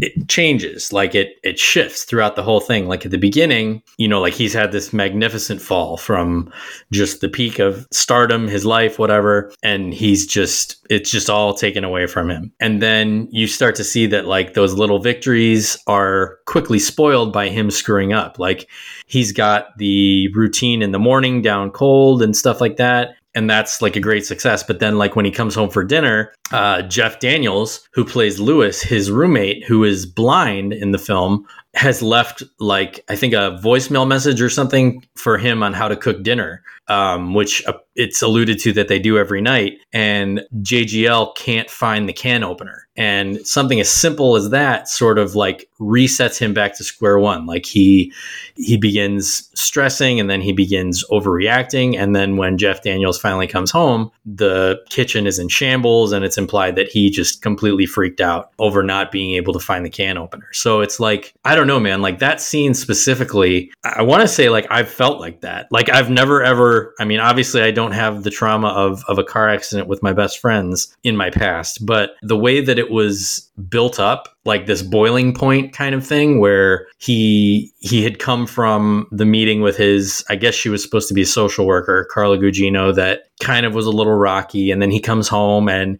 [0.00, 2.88] it changes like it it shifts throughout the whole thing.
[2.88, 6.52] Like at the beginning you know like he's had this magnificent fall from
[6.92, 11.84] just the peak of stardom his life whatever and he's just it's just all taken
[11.84, 12.52] away from him.
[12.60, 17.48] And then you start to see that like those little victories are quickly spoiled by
[17.48, 18.38] him screwing up.
[18.38, 18.68] Like
[19.06, 23.82] he's got the routine in the morning down cold and stuff like that and that's
[23.82, 24.62] like a great success.
[24.62, 28.82] But then, like when he comes home for dinner, uh, Jeff Daniels, who plays Lewis,
[28.82, 34.08] his roommate, who is blind in the film, has left like I think a voicemail
[34.08, 38.58] message or something for him on how to cook dinner, um, which uh, it's alluded
[38.60, 39.78] to that they do every night.
[39.92, 42.86] And JGL can't find the can opener.
[42.96, 47.44] And something as simple as that sort of like resets him back to square one.
[47.46, 48.12] Like he
[48.54, 51.98] he begins stressing and then he begins overreacting.
[51.98, 56.38] And then when Jeff Daniels finally comes home, the kitchen is in shambles and it's
[56.38, 60.16] implied that he just completely freaked out over not being able to find the can
[60.16, 60.48] opener.
[60.52, 64.48] So it's like, I don't know, man, like that scene specifically, I want to say
[64.48, 65.66] like I've felt like that.
[65.70, 69.24] Like I've never ever, I mean, obviously I don't have the trauma of, of a
[69.24, 73.50] car accident with my best friends in my past, but the way that it was
[73.68, 79.06] built up like this boiling point kind of thing where he he had come from
[79.10, 82.38] the meeting with his I guess she was supposed to be a social worker Carla
[82.38, 84.70] Gugino that kind of was a little rocky.
[84.70, 85.98] And then he comes home and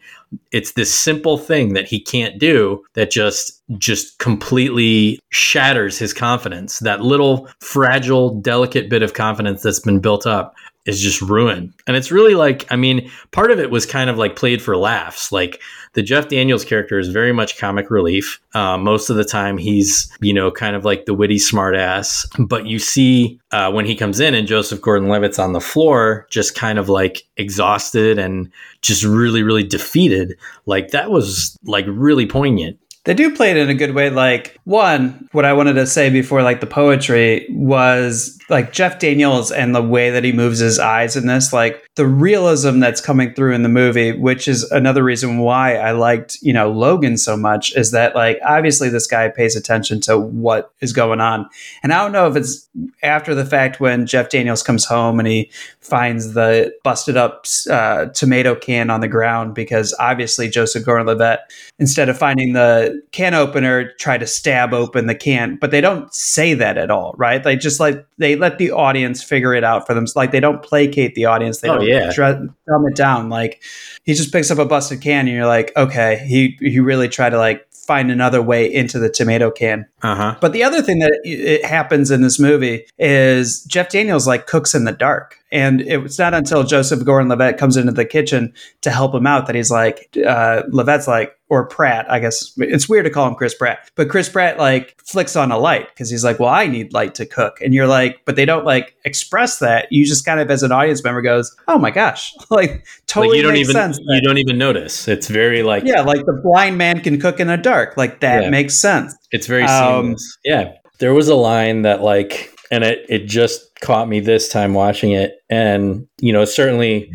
[0.52, 6.78] it's this simple thing that he can't do that just just completely shatters his confidence.
[6.78, 10.54] That little fragile delicate bit of confidence that's been built up
[10.86, 11.74] is just ruined.
[11.86, 14.76] And it's really like, I mean, part of it was kind of like played for
[14.76, 15.32] laughs.
[15.32, 15.60] Like
[15.92, 18.40] the Jeff Daniels character is very much comic relief.
[18.54, 22.26] Uh, most of the time, he's, you know, kind of like the witty smartass.
[22.38, 26.26] But you see uh, when he comes in and Joseph Gordon Levitt's on the floor,
[26.30, 28.50] just kind of like exhausted and
[28.82, 30.38] just really, really defeated.
[30.66, 34.10] Like that was like really poignant They do play it in a good way.
[34.10, 39.52] Like one, what I wanted to say before, like the poetry was like Jeff Daniels
[39.52, 43.32] and the way that he moves his eyes in this, like the realism that's coming
[43.32, 47.36] through in the movie, which is another reason why I liked, you know, Logan so
[47.36, 51.48] much, is that like obviously this guy pays attention to what is going on.
[51.84, 52.68] And I don't know if it's
[53.04, 58.06] after the fact when Jeff Daniels comes home and he finds the busted up uh,
[58.06, 61.40] tomato can on the ground because obviously Joseph Gordon-Levitt,
[61.78, 66.12] instead of finding the can opener, tried to stab open the can, but they don't
[66.14, 67.42] say that at all, right?
[67.42, 70.06] They just like they let the audience figure it out for them.
[70.14, 71.60] Like they don't placate the audience.
[71.60, 72.12] They Oh, don't yeah.
[72.14, 72.32] dre-
[72.66, 73.28] dumb it down.
[73.28, 73.62] Like
[74.04, 77.30] he just picks up a busted can, and you're like, okay, he he really tried
[77.30, 79.86] to like find another way into the tomato can.
[80.02, 80.36] Uh huh.
[80.40, 84.74] But the other thing that it happens in this movie is Jeff Daniels like cooks
[84.74, 85.36] in the dark.
[85.52, 89.46] And it's not until Joseph Gordon Levitt comes into the kitchen to help him out
[89.46, 93.36] that he's like, uh, Levitt's like, or Pratt, I guess it's weird to call him
[93.36, 96.66] Chris Pratt, but Chris Pratt like flicks on a light because he's like, well, I
[96.66, 97.60] need light to cook.
[97.60, 99.86] And you're like, but they don't like express that.
[99.92, 103.36] You just kind of, as an audience member, goes, oh my gosh, like totally like
[103.36, 104.00] you don't makes even sense.
[104.02, 105.06] you don't even notice.
[105.06, 107.96] It's very like yeah, like the blind man can cook in the dark.
[107.96, 108.50] Like that Yeah.
[108.50, 109.14] makes sense.
[109.30, 110.38] It's very Um, seamless.
[110.44, 110.72] Yeah.
[110.98, 115.12] There was a line that like and it it just caught me this time watching
[115.12, 117.12] it and you know certainly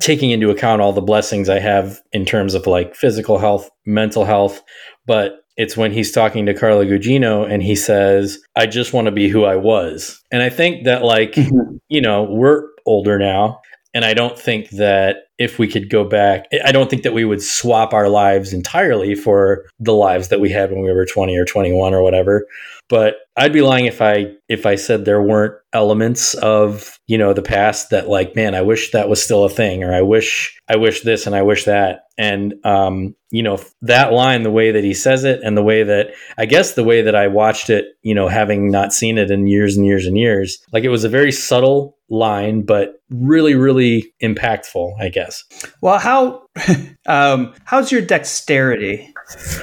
[0.00, 4.24] taking into account all the blessings I have in terms of like physical health, mental
[4.24, 4.62] health,
[5.06, 9.12] but it's when he's talking to Carla Gugino and he says, "I just want to
[9.12, 11.76] be who I was." And I think that like, mm-hmm.
[11.88, 13.60] you know, we're older now
[13.94, 17.24] and I don't think that if we could go back, I don't think that we
[17.24, 21.34] would swap our lives entirely for the lives that we had when we were 20
[21.36, 22.46] or 21 or whatever.
[22.90, 27.32] But I'd be lying if I if I said there weren't elements of, you know,
[27.32, 30.60] the past that like, man, I wish that was still a thing or I wish
[30.68, 32.00] I wish this and I wish that.
[32.18, 35.84] And um, you know, that line the way that he says it and the way
[35.84, 39.30] that I guess the way that I watched it, you know, having not seen it
[39.30, 43.54] in years and years and years, like it was a very subtle line but really
[43.54, 45.29] really impactful, I guess.
[45.80, 46.42] Well, how
[47.06, 49.12] um, how's your dexterity?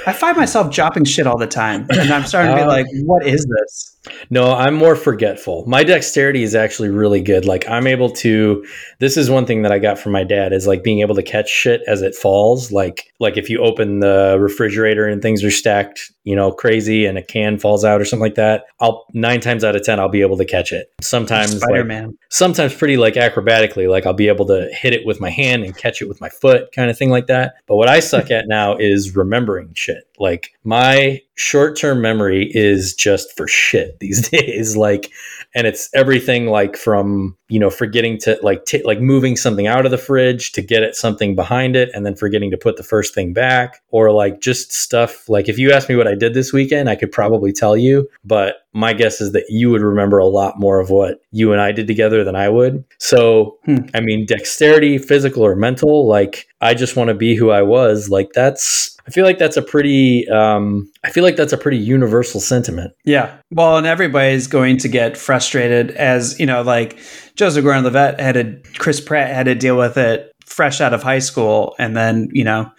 [0.06, 2.86] I find myself dropping shit all the time, and I'm starting to be Uh, like,
[3.04, 3.97] "What is this?"
[4.30, 5.66] No, I'm more forgetful.
[5.68, 7.46] My dexterity is actually really good.
[7.46, 8.66] Like I'm able to
[9.00, 11.24] this is one thing that I got from my dad is like being able to
[11.24, 12.72] catch shit as it falls.
[12.72, 17.18] Like like if you open the refrigerator and things are stacked, you know, crazy and
[17.18, 20.10] a can falls out or something like that, I'll 9 times out of 10 I'll
[20.10, 20.92] be able to catch it.
[21.02, 22.18] Sometimes Spider-Man.
[22.30, 25.76] sometimes pretty like acrobatically like i'll be able to hit it with my hand and
[25.78, 28.48] catch it with my foot kind of thing like that but what i suck at
[28.48, 34.76] now is remembering shit like my short-term memory is just for shit these days.
[34.76, 35.12] Like
[35.56, 39.86] and it's everything like from you know forgetting to like t- like moving something out
[39.86, 42.84] of the fridge to get at something behind it and then forgetting to put the
[42.84, 45.30] first thing back or like just stuff.
[45.30, 48.08] Like if you asked me what i did this weekend i could probably tell you
[48.26, 51.62] but my guess is that you would remember a lot more of what you and
[51.62, 52.84] i did together than i would.
[53.00, 53.78] So Hmm.
[53.94, 58.10] i mean dexterity physical or mental like i just want to be who i was.
[58.10, 61.78] Like that's i feel like that's a pretty um i feel like that's a pretty
[61.78, 63.38] universal sentiment Yeah.
[63.52, 67.00] Well, and everybody's going to get frustrated as, you know, like
[67.36, 71.04] Joseph Gordon Levitt had to, Chris Pratt had to deal with it fresh out of
[71.04, 72.70] high school and then, you know,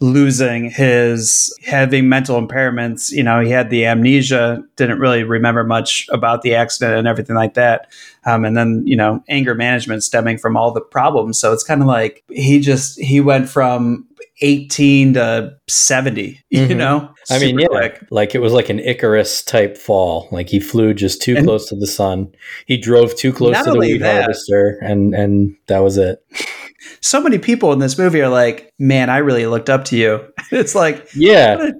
[0.00, 3.10] losing his having mental impairments.
[3.10, 7.36] You know, he had the amnesia, didn't really remember much about the accident and everything
[7.36, 7.92] like that.
[8.24, 11.38] Um, and then, you know, anger management stemming from all the problems.
[11.38, 14.06] So it's kind of like he just, he went from
[14.42, 16.76] 18 to 70, you Mhm.
[16.76, 17.08] know?
[17.30, 18.04] I mean, yeah, quick.
[18.10, 20.28] like it was like an Icarus type fall.
[20.30, 22.28] Like he flew just too And- close to the sun.
[22.66, 26.18] He drove too close to the weed that- harvester, and and that was it.
[27.00, 30.20] so many people in this movie are like, "Man, I really looked up to you."
[30.52, 31.56] It's like, Yeah.
[31.56, 31.74] what a,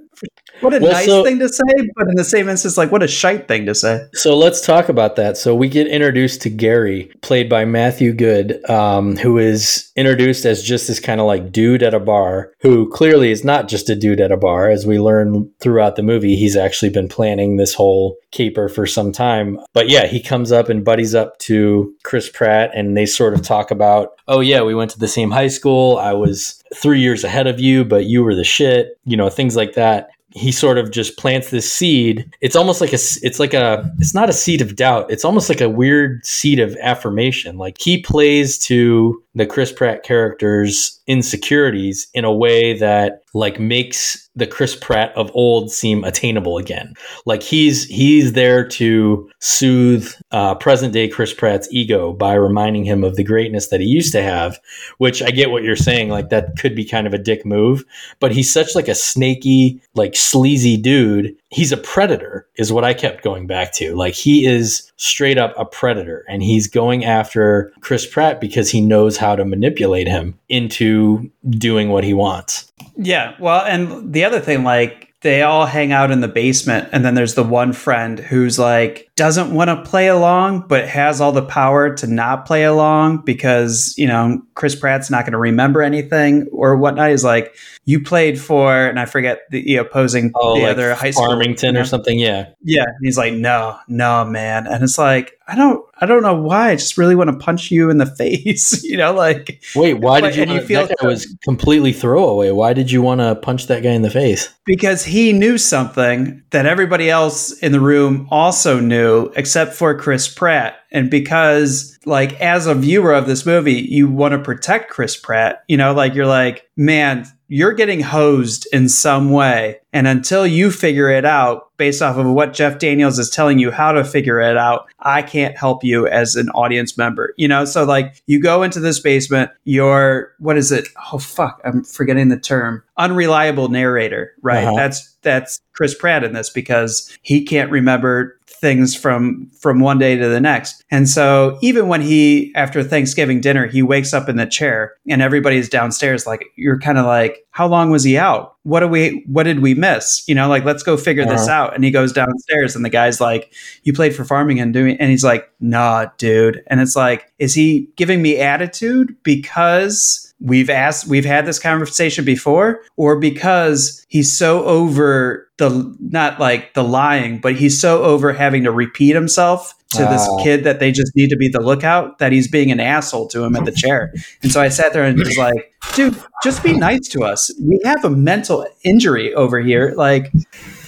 [0.63, 1.63] what a Well, nice so- thing to say,
[1.95, 4.01] but in the same instance, like, what a shite thing to say.
[4.13, 5.37] So let's talk about that.
[5.37, 10.63] So we get introduced to Gary, played by Matthew Goode, um, who is introduced as
[10.63, 13.95] just this kind of like dude at a bar, who clearly is not just a
[13.95, 14.69] dude at a bar.
[14.69, 19.11] As we learn throughout the movie, he's actually been planning this whole caper for some
[19.11, 19.59] time.
[19.73, 23.41] But yeah, he comes up and buddies up to Chris Pratt, and they sort of
[23.43, 25.97] talk about, oh yeah, we went to the same high school.
[25.97, 28.97] I was three years ahead of you, but you were the shit.
[29.05, 32.35] You know, things like that he sort of just plants this seed.
[32.41, 35.09] It's almost like a, it's like a, it's not a seed of doubt.
[35.09, 37.57] It's almost like a weird seed of affirmation.
[37.57, 44.29] Like he plays to the Chris Pratt character's insecurities in a way that like makes
[44.35, 46.93] the Chris Pratt of old seem attainable again.
[47.25, 53.03] Like he's he's there to soothe uh, present day Chris Pratt's ego by reminding him
[53.03, 54.59] of the greatness that he used to have.
[54.97, 56.09] Which I get what you're saying.
[56.09, 57.83] Like that could be kind of a dick move,
[58.19, 61.35] but he's such like a snaky, like sleazy dude.
[61.49, 63.95] He's a predator, is what I kept going back to.
[63.95, 68.81] Like he is straight up a predator, and he's going after Chris Pratt because he
[68.81, 72.71] knows how to manipulate him into doing what he wants.
[72.97, 73.35] Yeah.
[73.39, 77.15] Well, and the other thing, like, they all hang out in the basement, and then
[77.15, 81.45] there's the one friend who's like, doesn't want to play along, but has all the
[81.45, 86.47] power to not play along because, you know, Chris Pratt's not going to remember anything
[86.51, 87.11] or whatnot.
[87.11, 87.55] He's like,
[87.85, 91.27] you played for, and I forget the opposing, Oh, the like other high school.
[91.27, 92.17] Farmington or something.
[92.17, 92.49] Yeah.
[92.63, 92.83] Yeah.
[92.83, 94.67] And he's like, no, no, man.
[94.67, 96.69] And it's like, I don't, I don't know why.
[96.71, 100.21] I just really want to punch you in the face, you know, like, Wait, why
[100.21, 100.43] did you?
[100.43, 102.51] and you feel that guy was completely throwaway.
[102.51, 104.49] Why did you want to punch that guy in the face?
[104.65, 109.02] because he knew something that everybody else in the room also knew
[109.35, 110.79] except for Chris Pratt.
[110.91, 115.63] And because like as a viewer of this movie you want to protect Chris Pratt
[115.67, 119.79] you know like you're like man you're getting hosed in some way.
[119.91, 123.69] And until you figure it out based off of what Jeff Daniels is telling you
[123.69, 127.65] how to figure it out I can't help you as an audience member you know?
[127.65, 130.87] So like you go into this basement you're what is it?
[131.11, 132.83] Oh fuck I'm forgetting the term.
[132.97, 134.63] Unreliable narrator right?
[134.63, 134.75] Uh-huh.
[134.75, 140.15] that's that's Chris Pratt in this because he can't remember things from from one day
[140.15, 140.83] to the next.
[140.89, 145.21] And so even when he after Thanksgiving dinner he wakes up in the chair and
[145.21, 148.55] everybody's downstairs like you're kind of like how long was he out?
[148.63, 150.23] What do we what did we miss?
[150.29, 151.51] You know, like let's go figure this Uh-huh.
[151.51, 151.75] out.
[151.75, 153.51] And he goes downstairs and the guy's like
[153.83, 156.63] you played for farming and doing and he's like nah dude.
[156.67, 162.25] And it's like is he giving me attitude because we've asked we've had this conversation
[162.25, 168.33] before or because he's so over the not like the lying but he's so over
[168.33, 170.43] having to repeat himself to this Ah.
[170.43, 173.43] kid that they just need to be the lookout that he's being an asshole to
[173.43, 174.11] him at the chair.
[174.41, 177.51] And so i sat there and was like dude just be nice to us.
[177.61, 179.93] We have a mental injury over here.
[179.95, 180.31] Like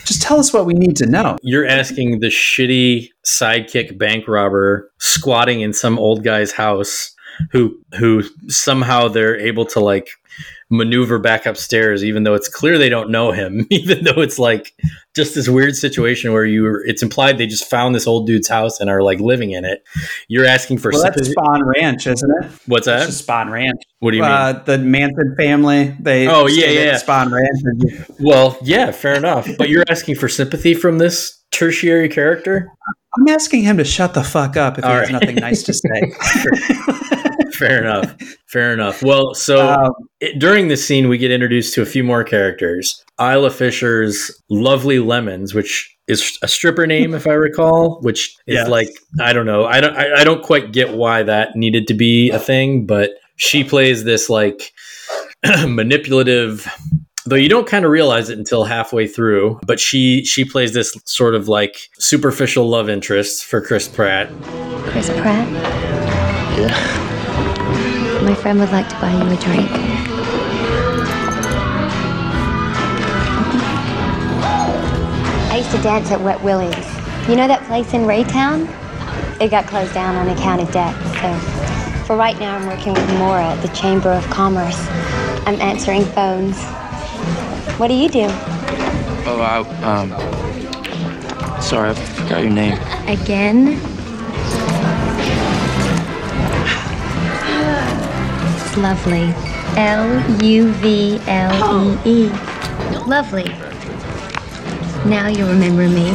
[0.05, 1.37] just tell us what we need to know.
[1.43, 7.14] You're asking the shitty sidekick bank robber squatting in some old guy's house
[7.51, 10.09] who who somehow they're able to like
[10.69, 14.73] maneuver back upstairs even though it's clear they don't know him even though it's like
[15.15, 18.79] just this weird situation where you it's implied they just found this old dude's house
[18.79, 19.83] and are like living in it.
[20.27, 22.51] You're asking for well that's Spahn Ranch isn't it?
[22.65, 23.07] What's that?
[23.09, 23.81] Spahn Ranch.
[23.99, 24.31] What do you mean?
[24.31, 26.99] uh, the manson family they Oh, yeah, yeah.
[26.99, 29.47] Spahn Ranch and well yeah fair enough.
[29.57, 32.71] But you're asking for sympathy from this tertiary character?
[33.17, 35.73] I'm asking him to shut the fuck up if he All has nothing nice to
[35.73, 36.11] say
[37.55, 38.15] fair enough
[38.47, 42.03] fair enough well so Um, it, during this scene, we get introduced to a few
[42.03, 43.03] more characters.
[43.19, 48.69] Isla Fisher's Lovely Lemons, which is a stripper name, if I recall, which is Yes.
[48.69, 48.89] like
[49.19, 52.29] I don't know, I don't, I, I don't quite get why that needed to be
[52.31, 54.71] a thing, but she plays this like
[55.67, 56.67] manipulative.
[57.27, 60.95] Though you don't kind of realize it until halfway through, but she she plays this
[61.05, 64.29] sort of like superficial love interest for Chris Pratt.
[64.91, 65.47] Chris Pratt?
[66.59, 67.14] Yeah.
[68.26, 69.69] My friend would like to buy you a drink.
[75.51, 76.76] I used to dance at Wet Willie's.
[77.30, 78.67] You know that place in Raytown?
[79.39, 83.07] It got closed down on account of debt, so for right now I'm working with
[83.19, 84.88] Maura at the Chamber of Commerce.
[85.45, 86.57] I'm answering phones.
[87.78, 88.26] What do you do?
[89.28, 91.61] Oh, I, um.
[91.61, 92.80] Sorry, I forgot your name.
[93.07, 93.94] Again?
[98.76, 99.34] It's lovely.
[99.78, 102.30] L U V L E E.
[103.07, 103.45] Lovely.
[105.09, 106.09] Now you remember me.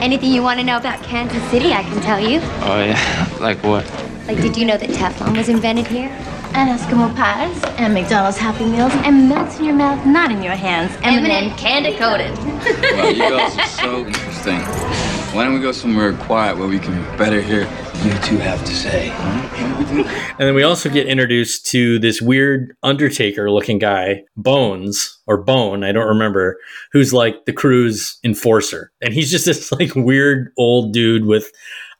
[0.00, 2.40] Anything you want to know about Kansas City, I can tell you.
[2.62, 3.36] Oh, yeah.
[3.40, 3.84] like what?
[4.26, 6.10] Like, did you know that Teflon was invented here?
[6.54, 10.54] and Eskimo pies, and McDonald's Happy Meals, and melts in your mouth, not in your
[10.54, 10.90] hands.
[11.02, 12.36] M&M candy coated.
[12.38, 14.58] Wow, you girls are so interesting.
[15.34, 18.64] Why don't we go somewhere quiet where we can better hear what you two have
[18.64, 19.10] to say?
[19.10, 25.82] And then we also get introduced to this weird Undertaker looking guy, Bones, or Bone,
[25.82, 26.58] I don't remember,
[26.92, 28.92] who's like the crew's enforcer.
[29.00, 31.50] And he's just this like weird old dude with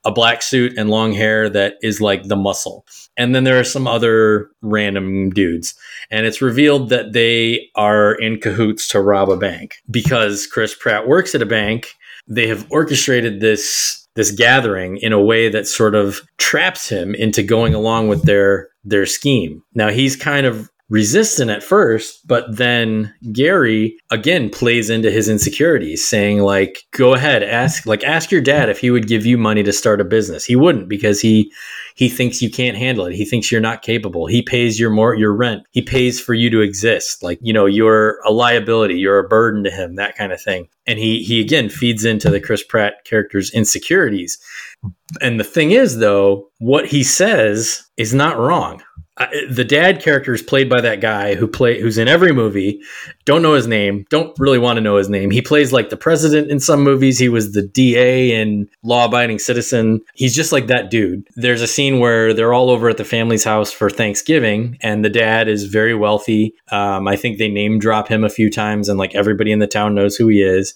[0.04, 2.86] a black suit and long hair that is like the muscle.
[3.16, 5.74] And then there are some other random dudes.
[6.10, 11.08] And it's revealed that they are in cahoots to rob a bank because Chris Pratt
[11.08, 11.88] works at a bank.
[12.28, 17.40] They have orchestrated this this gathering in a way that sort of traps him into
[17.40, 19.62] going along with their their scheme.
[19.74, 26.06] Now he's kind of resistant at first, but then Gary again plays into his insecurities,
[26.06, 29.62] saying like, "Go ahead, ask like ask your dad if he would give you money
[29.62, 31.52] to start a business." He wouldn't because he
[31.94, 33.14] he thinks you can't handle it.
[33.14, 34.26] He thinks you're not capable.
[34.26, 35.64] He pays your more your rent.
[35.72, 37.22] He pays for you to exist.
[37.22, 38.94] Like you know, you're a liability.
[38.94, 39.96] You're a burden to him.
[39.96, 40.68] That kind of thing.
[40.86, 44.38] And he he again feeds into the Chris Pratt character's insecurities.
[45.20, 48.82] And the thing is, though, what he says is not wrong
[49.50, 52.80] the dad character is played by that guy who play who's in every movie.
[53.24, 54.06] Don't know his name.
[54.10, 55.30] Don't really want to know his name.
[55.30, 57.18] He plays like the president in some movies.
[57.18, 60.00] He was the DA in Law Abiding Citizen.
[60.14, 61.26] He's just like that dude.
[61.34, 65.10] There's a scene where they're all over at the family's house for Thanksgiving, and the
[65.10, 66.54] dad is very wealthy.
[66.70, 69.66] Um, I think they name drop him a few times, and like everybody in the
[69.66, 70.74] town knows who he is.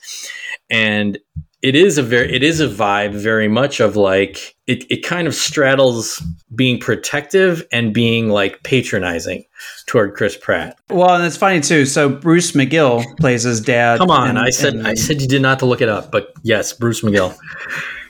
[0.69, 1.19] And
[1.63, 5.27] it is a very it is a vibe very much of like it, it kind
[5.27, 6.23] of straddles
[6.55, 9.45] being protective and being like patronizing
[9.87, 10.79] toward Chris Pratt.
[10.89, 11.85] Well, and it's funny too.
[11.85, 13.99] So Bruce McGill plays his dad.
[13.99, 16.73] Come on, I said I said you did not to look it up, but yes,
[16.73, 17.37] Bruce McGill.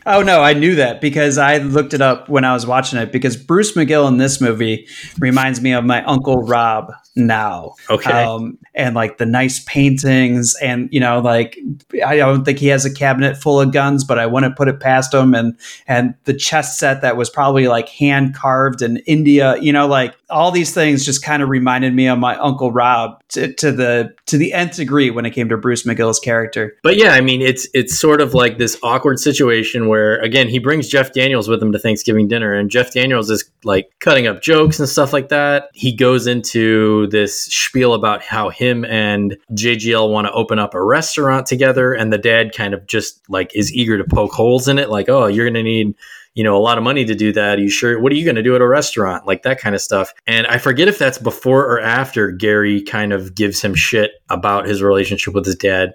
[0.07, 3.13] Oh no, I knew that because I looked it up when I was watching it.
[3.13, 4.87] Because Bruce McGill in this movie
[5.19, 7.75] reminds me of my uncle Rob now.
[7.91, 8.11] Okay.
[8.11, 11.59] Um, and like the nice paintings, and you know, like
[12.05, 14.81] I don't think he has a cabinet full of guns, but I wouldn't put it
[14.81, 15.35] past him.
[15.35, 19.57] And and the chess set that was probably like hand carved in India.
[19.61, 23.21] You know, like all these things just kind of reminded me of my uncle Rob
[23.31, 26.77] to, to the to the nth degree when it came to Bruce McGill's character.
[26.83, 30.59] But yeah, I mean, it's it's sort of like this awkward situation where again he
[30.59, 34.43] brings Jeff Daniels with him to Thanksgiving dinner, and Jeff Daniels is like cutting up
[34.43, 35.69] jokes and stuff like that.
[35.75, 40.83] He goes into this spiel about how him and JGL want to open up a
[40.83, 44.79] restaurant together, and the dad kind of just like is eager to poke holes in
[44.79, 45.95] it, like, oh, you're gonna need
[46.35, 47.59] you know, a lot of money to do that.
[47.59, 48.01] Are you sure?
[48.01, 49.27] What are you going to do at a restaurant?
[49.27, 50.13] Like that kind of stuff.
[50.27, 54.67] And I forget if that's before or after Gary kind of gives him shit about
[54.67, 55.93] his relationship with his dad.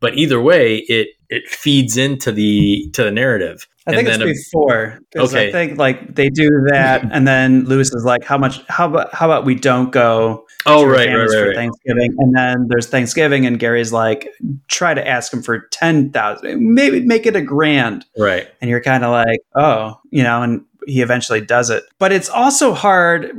[0.00, 3.66] But either way, it it feeds into the to the narrative.
[3.88, 5.00] I think it's before.
[5.16, 5.48] Okay.
[5.48, 8.62] I think like they do that, and then Lewis is like, "How much?
[8.68, 9.14] How about?
[9.14, 10.46] How about we don't go?
[10.66, 11.56] Oh, right, right, right, for right.
[11.56, 14.28] Thanksgiving." And then there's Thanksgiving, and Gary's like,
[14.68, 18.48] "Try to ask him for ten thousand, maybe make it a grand." Right.
[18.60, 21.84] And you're kind of like, "Oh, you know," and he eventually does it.
[21.98, 23.32] But it's also hard.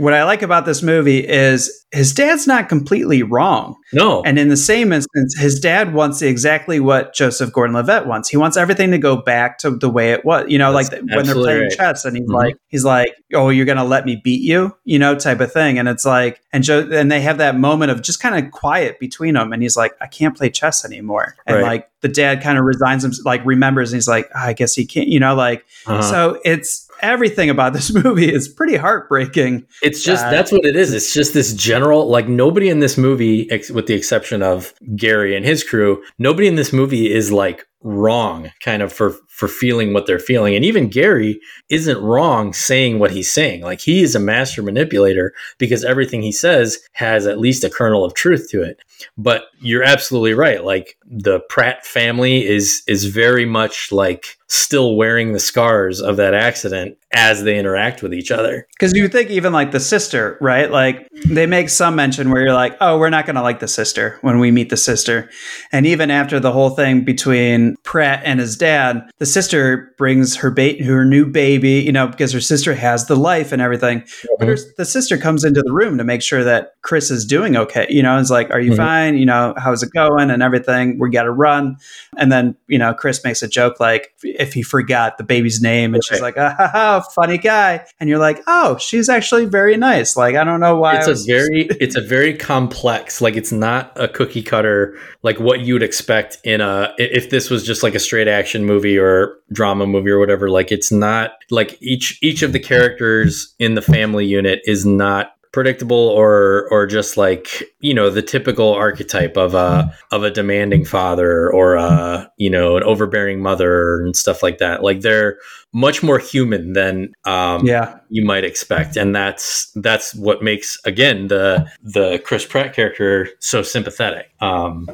[0.00, 3.76] What I like about this movie is his dad's not completely wrong.
[3.92, 4.22] No.
[4.22, 8.30] And in the same instance, his dad wants exactly what Joseph Gordon Levitt wants.
[8.30, 10.46] He wants everything to go back to the way it was.
[10.48, 11.76] You know, That's like when they're playing right.
[11.76, 12.34] chess and he's mm-hmm.
[12.34, 15.78] like, he's like, Oh, you're gonna let me beat you, you know, type of thing.
[15.78, 18.98] And it's like, and Joe and they have that moment of just kind of quiet
[19.00, 19.52] between them.
[19.52, 21.36] And he's like, I can't play chess anymore.
[21.46, 21.62] And right.
[21.62, 24.74] like the dad kind of resigns him, like remembers, and he's like, oh, I guess
[24.74, 26.02] he can't, you know, like uh-huh.
[26.02, 29.66] so it's everything about this movie is pretty heartbreaking.
[29.82, 30.92] It's just uh, that's what it is.
[30.92, 35.36] It's just this general like nobody in this movie, ex- with the exception of Gary
[35.36, 39.94] and his crew, nobody in this movie is like wrong kind of for for feeling
[39.94, 44.14] what they're feeling and even Gary isn't wrong saying what he's saying like he is
[44.14, 48.62] a master manipulator because everything he says has at least a kernel of truth to
[48.62, 48.82] it
[49.16, 55.32] but you're absolutely right like the Pratt family is is very much like still wearing
[55.32, 58.66] the scars of that accident as they interact with each other.
[58.72, 60.70] Because you think even like the sister, right?
[60.70, 63.68] Like they make some mention where you're like, oh, we're not going to like the
[63.68, 65.30] sister when we meet the sister.
[65.70, 70.50] And even after the whole thing between Pratt and his dad, the sister brings her
[70.50, 74.00] bait, her new baby, you know, because her sister has the life and everything.
[74.00, 74.34] Mm-hmm.
[74.38, 77.56] But her, the sister comes into the room to make sure that Chris is doing
[77.56, 77.86] okay.
[77.88, 78.76] You know, it's like, are you mm-hmm.
[78.78, 79.16] fine?
[79.16, 80.98] You know, how's it going and everything?
[80.98, 81.76] We got to run.
[82.16, 85.94] And then, you know, Chris makes a joke like, if he forgot the baby's name,
[85.94, 89.76] and she's like, ah, ha, ha, funny guy, and you're like, oh, she's actually very
[89.76, 90.16] nice.
[90.16, 90.96] Like, I don't know why.
[90.96, 93.20] It's was- a very, it's a very complex.
[93.20, 97.50] Like, it's not a cookie cutter like what you would expect in a if this
[97.50, 99.19] was just like a straight action movie or
[99.52, 100.50] drama movie or whatever.
[100.50, 105.32] Like, it's not like each each of the characters in the family unit is not
[105.52, 110.84] predictable or or just like you know the typical archetype of a of a demanding
[110.84, 114.82] father or a you know an overbearing mother and stuff like that.
[114.82, 115.38] Like they're
[115.72, 117.98] much more human than um yeah.
[118.10, 118.96] you might expect.
[118.96, 124.30] And that's that's what makes again the the Chris Pratt character so sympathetic.
[124.40, 124.88] Um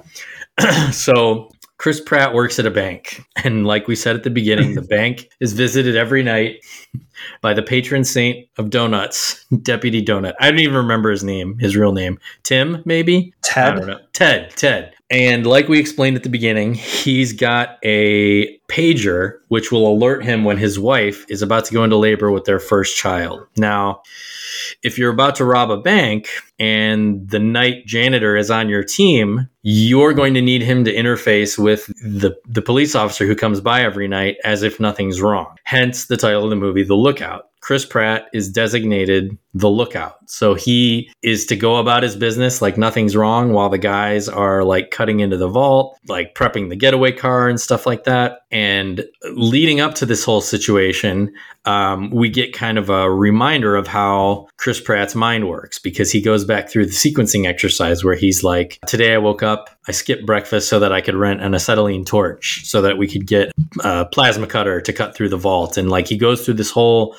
[0.90, 3.22] so Chris Pratt works at a bank.
[3.44, 6.64] And like we said at the beginning, the bank is visited every night
[7.42, 10.34] by the patron saint of donuts, Deputy Donut.
[10.40, 12.18] I don't even remember his name, his real name.
[12.42, 13.34] Tim, maybe?
[13.42, 13.74] Ted.
[13.74, 14.00] I don't know.
[14.14, 14.95] Ted, Ted.
[15.08, 20.42] And like we explained at the beginning, he's got a pager which will alert him
[20.42, 23.46] when his wife is about to go into labor with their first child.
[23.56, 24.02] Now,
[24.82, 26.28] if you're about to rob a bank
[26.58, 31.56] and the night janitor is on your team, you're going to need him to interface
[31.56, 35.56] with the, the police officer who comes by every night as if nothing's wrong.
[35.62, 37.50] Hence the title of the movie, The Lookout.
[37.60, 40.15] Chris Pratt is designated the lookout.
[40.26, 44.64] So he is to go about his business like nothing's wrong while the guys are
[44.64, 48.40] like cutting into the vault, like prepping the getaway car and stuff like that.
[48.50, 51.32] And leading up to this whole situation,
[51.64, 56.20] um, we get kind of a reminder of how Chris Pratt's mind works because he
[56.20, 60.24] goes back through the sequencing exercise where he's like, Today I woke up, I skipped
[60.24, 63.52] breakfast so that I could rent an acetylene torch so that we could get
[63.82, 65.76] a plasma cutter to cut through the vault.
[65.76, 67.16] And like he goes through this whole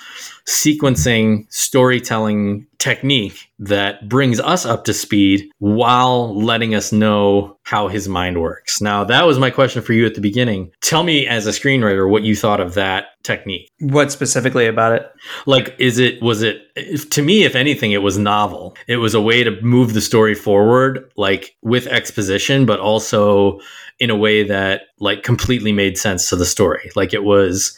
[0.47, 8.07] sequencing storytelling technique that brings us up to speed while letting us know how his
[8.07, 8.79] mind works.
[8.79, 10.71] Now, that was my question for you at the beginning.
[10.81, 13.69] Tell me as a screenwriter what you thought of that technique.
[13.79, 15.11] What specifically about it?
[15.45, 18.77] Like is it was it if, to me if anything it was novel.
[18.87, 23.59] It was a way to move the story forward like with exposition but also
[23.99, 26.89] in a way that like completely made sense to the story.
[26.95, 27.77] Like it was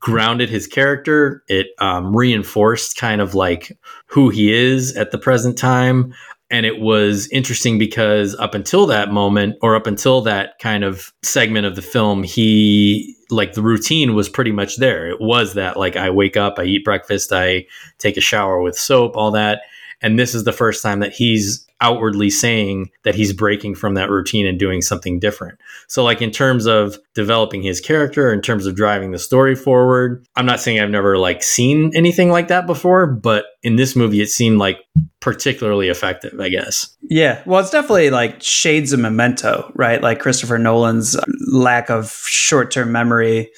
[0.00, 1.42] grounded his character.
[1.48, 3.76] It um, reinforced kind of like
[4.06, 6.14] who he is at the present time.
[6.48, 11.12] And it was interesting because up until that moment, or up until that kind of
[11.22, 15.08] segment of the film, he like the routine was pretty much there.
[15.08, 17.66] It was that like I wake up, I eat breakfast, I
[17.98, 19.62] take a shower with soap, all that.
[20.02, 24.10] And this is the first time that he's outwardly saying that he's breaking from that
[24.10, 25.58] routine and doing something different.
[25.88, 30.26] So, like in terms of developing his character, in terms of driving the story forward,
[30.36, 34.20] I'm not saying I've never like seen anything like that before, but in this movie,
[34.20, 34.78] it seemed like
[35.20, 36.96] particularly effective, I guess.
[37.02, 40.00] Yeah, well, it's definitely like shades of memento, right?
[40.00, 41.16] Like Christopher Nolan's
[41.46, 43.50] lack of short term memory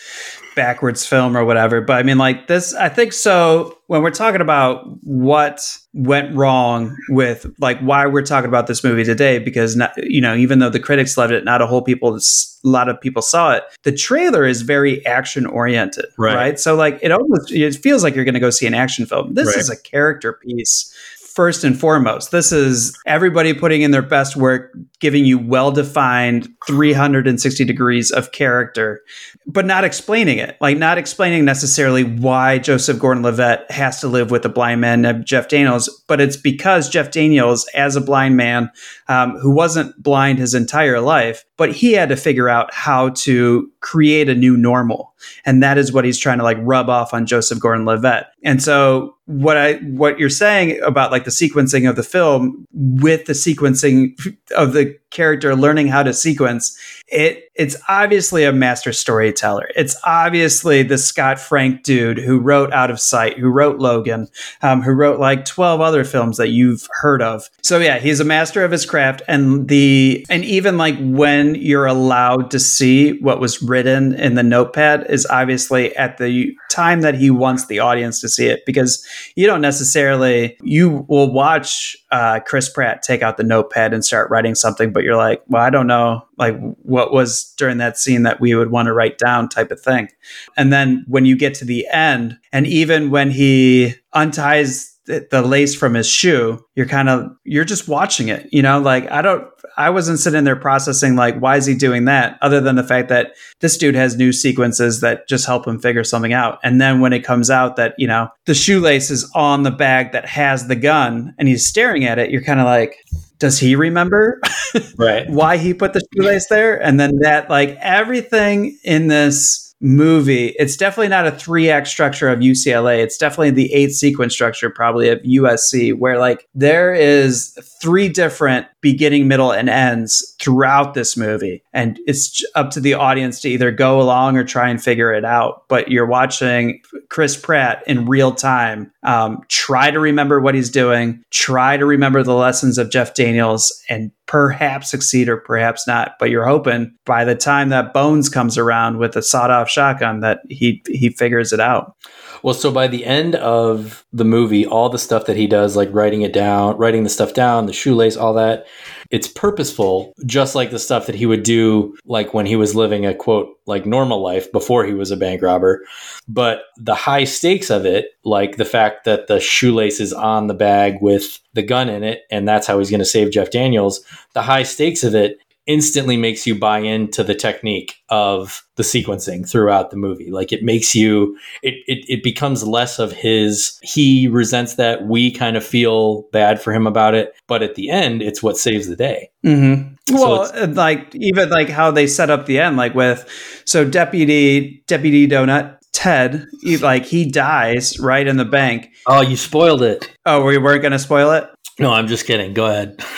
[0.59, 1.81] backwards film or whatever.
[1.81, 3.79] But I mean, like this, I think so.
[3.87, 5.61] When we're talking about what
[5.95, 10.35] went wrong with like why we're talking about this movie today, because not, you know,
[10.35, 12.21] even though the critics loved it, not a whole people, a
[12.65, 13.63] lot of people saw it.
[13.85, 16.35] The trailer is very action oriented, right.
[16.35, 16.59] right?
[16.59, 19.35] So like it almost it feels like you're going to go see an action film.
[19.35, 19.59] This right.
[19.59, 20.93] is a character piece
[21.39, 22.33] first and foremost.
[22.33, 28.33] This is everybody putting in their best work, giving you well defined 360 degrees of
[28.33, 29.03] character,
[29.47, 30.57] but not explaining it.
[30.61, 35.25] Like, not explaining necessarily why Joseph Gordon Levitt has to live with a blind man,
[35.25, 38.71] Jeff Daniels, but it's because Jeff Daniels, as a blind man
[39.09, 43.71] um, who wasn't blind his entire life, but he had to figure out how to
[43.81, 45.15] create a new normal.
[45.45, 48.27] And that is what he's trying to like rub off on Joseph Gordon Levitt.
[48.45, 53.27] And so what I what you're saying about like the sequencing of the film with
[53.27, 54.19] the sequencing
[54.57, 56.77] of the it character learning how to sequence
[57.09, 59.69] it it's obviously a master storyteller.
[59.75, 64.29] It's obviously the scott frank dude who wrote out of sight who wrote logan
[64.63, 67.51] um, who wrote like 12 other films that you've heard of.
[67.63, 71.87] So yeah he's a master of his craft and the and even like when you're
[71.87, 77.15] allowed to see what was written in the notepad is obviously at the time that
[77.15, 79.05] he wants the audience to see it because
[79.35, 84.31] you don't necessarily you will watch uh, chris pratt take out the notepad and start
[84.31, 88.25] writing something but you're like, well, I don't know, like what was during that scene
[88.25, 90.09] that we would want to write down, type of thing.
[90.57, 95.77] And then when you get to the end, and even when he unties the lace
[95.77, 98.81] from his shoe, you're kind of you're just watching it, you know.
[98.81, 99.47] Like I don't,
[99.77, 103.09] I wasn't sitting there processing like why is he doing that, other than the fact
[103.11, 106.59] that this dude has new sequences that just help him figure something out.
[106.65, 110.11] And then when it comes out that you know the shoelace is on the bag
[110.11, 112.97] that has the gun, and he's staring at it, you're kind of like,
[113.39, 114.41] does he remember
[114.97, 115.29] right.
[115.31, 116.83] why he put the shoelace there?
[116.83, 122.29] And then that like everything in this movie it's definitely not a three act structure
[122.29, 127.57] of ucla it's definitely the eight sequence structure probably of usc where like there is
[127.81, 133.41] three different beginning middle and ends throughout this movie and it's up to the audience
[133.41, 137.83] to either go along or try and figure it out but you're watching chris pratt
[137.87, 142.79] in real time um, try to remember what he's doing try to remember the lessons
[142.79, 146.13] of jeff daniels and perhaps succeed or perhaps not.
[146.21, 150.21] But you're hoping by the time that Bones comes around with a sawed off shotgun
[150.21, 151.97] that he he figures it out.
[152.43, 155.89] Well, so by the end of the movie, all the stuff that he does, like
[155.93, 158.67] writing it down, writing the stuff down, the shoelace, all that,
[159.11, 163.07] it's purposeful, just like the stuff that he would do, like when he was living
[163.07, 165.85] a quote, like normal life before he was a bank robber.
[166.29, 170.55] But the high stakes of it, like the fact that the shoelace is on the
[170.55, 174.01] bag with the gun in it, and that's how he's going to save Jeff Daniels,
[174.35, 175.39] the high stakes of it
[175.69, 180.31] instantly makes you buy into the technique of the sequencing throughout the movie.
[180.31, 185.31] Like it makes you, it, it, it becomes less of his, he resents that we
[185.31, 187.35] kind of feel bad for him about it.
[187.47, 189.31] But at the end, it's what saves the day.
[189.45, 189.95] Mm-hmm.
[190.15, 193.29] Well, uh, like even like how they set up the end, like with
[193.67, 198.91] so deputy deputy donut Ted, he, like he dies right in the bank.
[199.07, 200.09] Oh, you spoiled it.
[200.25, 201.51] Oh, we weren't going to spoil it.
[201.79, 202.55] No, I'm just kidding.
[202.55, 203.03] Go ahead.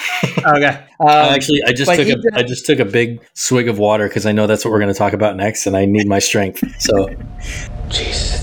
[0.46, 0.66] Okay.
[1.00, 4.06] Um, Actually, I just took a, did- I just took a big swig of water
[4.08, 6.18] because I know that's what we're going to talk about next, and I need my
[6.18, 6.62] strength.
[6.80, 7.08] So,
[7.88, 8.39] Jesus,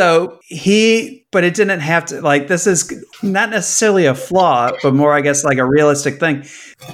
[0.00, 2.90] So he, but it didn't have to, like, this is
[3.22, 6.46] not necessarily a flaw, but more, I guess, like a realistic thing.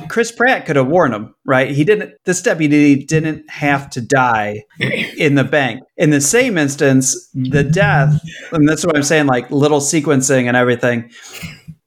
[0.08, 1.70] Chris Pratt could have warned him, right?
[1.70, 5.84] He didn't, this deputy didn't have to die in the bank.
[5.96, 10.56] In the same instance, the death, and that's what I'm saying, like little sequencing and
[10.56, 11.08] everything.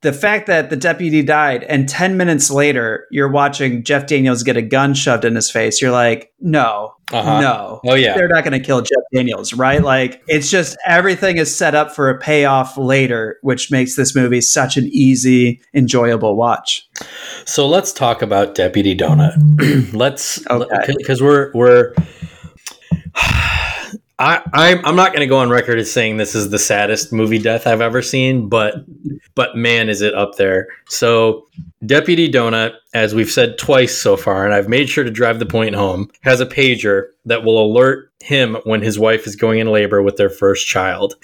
[0.02, 4.56] The fact that the deputy died and 10 minutes later, you're watching Jeff Daniels get
[4.56, 7.41] a gun shoved in his face, you're like, no, Uh-huh.
[7.41, 7.82] no.
[7.86, 8.14] Oh, yeah.
[8.16, 9.84] They're not going to kill Jeff Daniels, right?
[9.84, 14.39] Like, it's just everything is set up for a payoff later, which makes this movie
[14.39, 16.88] such an easy, enjoyable watch.
[17.43, 19.34] so let's talk about Deputy Donut.
[19.93, 20.93] let's Okay.
[20.97, 21.93] because we're we're.
[24.20, 27.13] I, I'm I'm not going to go on record as saying this is the saddest
[27.13, 28.76] movie death I've ever seen, but
[29.34, 30.67] but man, is it up there.
[30.89, 31.47] So
[31.86, 35.45] Deputy Donut, as we've said twice so far, and I've made sure to drive the
[35.45, 39.67] point home, has a pager that will alert him when his wife is going in
[39.67, 41.15] labor with their first child.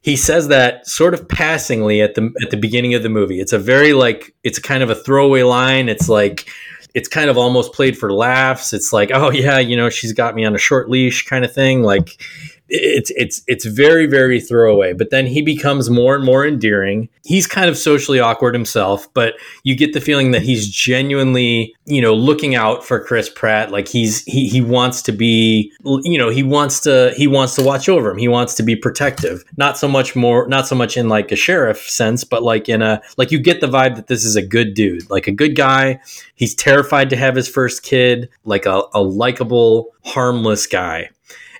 [0.00, 3.40] He says that sort of passingly at the at the beginning of the movie.
[3.40, 5.90] It's a very like it's kind of a throwaway line.
[5.90, 6.48] It's like
[6.94, 8.72] it's kind of almost played for laughs.
[8.72, 11.52] It's like, oh yeah, you know, she's got me on a short leash kind of
[11.52, 11.82] thing.
[11.82, 12.20] Like
[12.68, 14.92] it's it's it's very very throwaway.
[14.92, 17.08] But then he becomes more and more endearing.
[17.24, 22.00] He's kind of socially awkward himself, but you get the feeling that he's genuinely, you
[22.00, 23.70] know, looking out for Chris Pratt.
[23.70, 27.62] Like he's he he wants to be, you know, he wants to he wants to
[27.62, 28.18] watch over him.
[28.18, 29.44] He wants to be protective.
[29.56, 32.82] Not so much more, not so much in like a sheriff sense, but like in
[32.82, 35.56] a like you get the vibe that this is a good dude, like a good
[35.56, 36.00] guy.
[36.34, 41.10] He's terrified to have his first kid, like a, a likable, harmless guy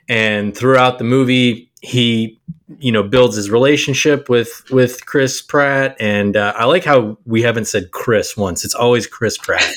[0.09, 2.39] and throughout the movie he
[2.79, 5.97] you know builds his relationship with with chris pratt.
[6.01, 8.65] And uh, i like how we haven't said chris once.
[8.65, 9.69] It's always chris pratt.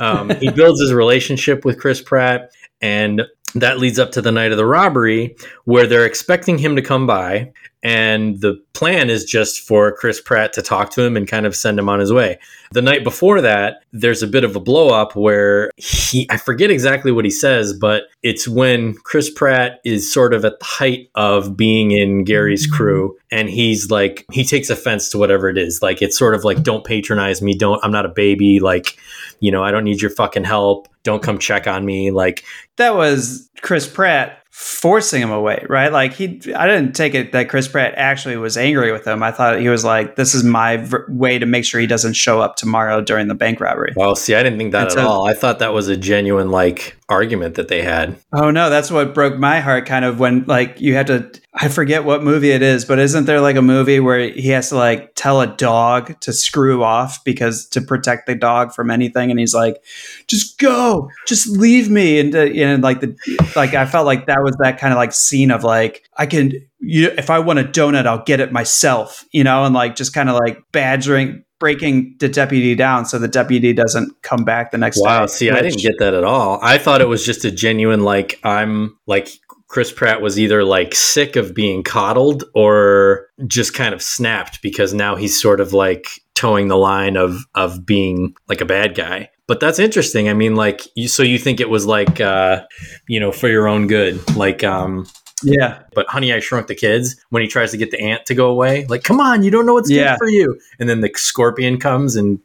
[0.00, 2.50] Um, he builds his relationship with chris pratt.
[2.80, 3.22] And
[3.54, 7.06] that leads up to the night of the robbery where they're expecting him to come
[7.06, 7.52] by
[7.82, 11.56] and the plan is just for chris pratt to talk to him and kind of
[11.56, 12.38] send him on his way.
[12.72, 16.70] The night before that there's a bit of a blow up where he i forget
[16.70, 21.10] exactly what he says but it's when chris pratt is sort of at the height
[21.14, 22.76] of being in gary's mm-hmm.
[22.76, 25.82] crew and he's like he takes offense to whatever it is.
[25.82, 27.54] Like it's sort of like don't patronize me.
[27.54, 28.60] Don't i'm not a baby.
[28.60, 28.98] Like
[29.40, 30.88] you know i don't need your fucking help.
[31.02, 32.10] Don't come check on me.
[32.10, 32.44] Like
[32.76, 35.90] That was Chris Pratt forcing him away, right?
[35.90, 39.22] Like he, I didn't take it that Chris Pratt actually was angry with him.
[39.22, 42.12] I thought he was like, "This is my v- way to make sure he doesn't
[42.12, 45.04] show up tomorrow during the bank robbery." well see i didn't think that It's at
[45.04, 48.70] a- all i thought that was a genuine like argument that they had Oh no,
[48.70, 49.86] that's what broke my heart.
[49.86, 53.24] Kind of when like you had to, I forget what movie it is, but isn't
[53.24, 57.22] there like a movie where he has to like tell a dog to screw off
[57.24, 59.82] because to protect the dog from anything, and he's like,
[60.28, 63.16] "Just go, just leave me," and uh, and like the
[63.56, 66.52] like I felt like that was that kind of like scene of like I can,
[66.78, 70.14] you if I want a donut, I'll get it myself, you know, and like just
[70.14, 71.44] kind of like badgering.
[71.60, 75.02] Breaking the deputy down so the deputy doesn't come back the next day.
[75.04, 75.26] Wow.
[75.26, 76.58] See, I didn't get that at all.
[76.62, 79.28] I thought it was just a genuine, like, I'm like,
[79.68, 84.92] Chris Pratt was either like sick of being coddled or just kind of snapped because
[84.92, 89.30] now he's sort of like towing the line of of being like a bad guy.
[89.46, 90.28] But that's interesting.
[90.28, 92.64] I mean, like, you, so you think it was like, uh,
[93.08, 95.06] you know, for your own good, like, um,
[95.42, 95.80] Yeah.
[95.94, 98.50] but Honey, I Shrunk the Kids when he tries to get the ant to go
[98.50, 98.86] away.
[98.86, 100.12] Like, come on, you don't know what's Yeah.
[100.12, 100.58] good for you.
[100.78, 102.38] And then the scorpion comes and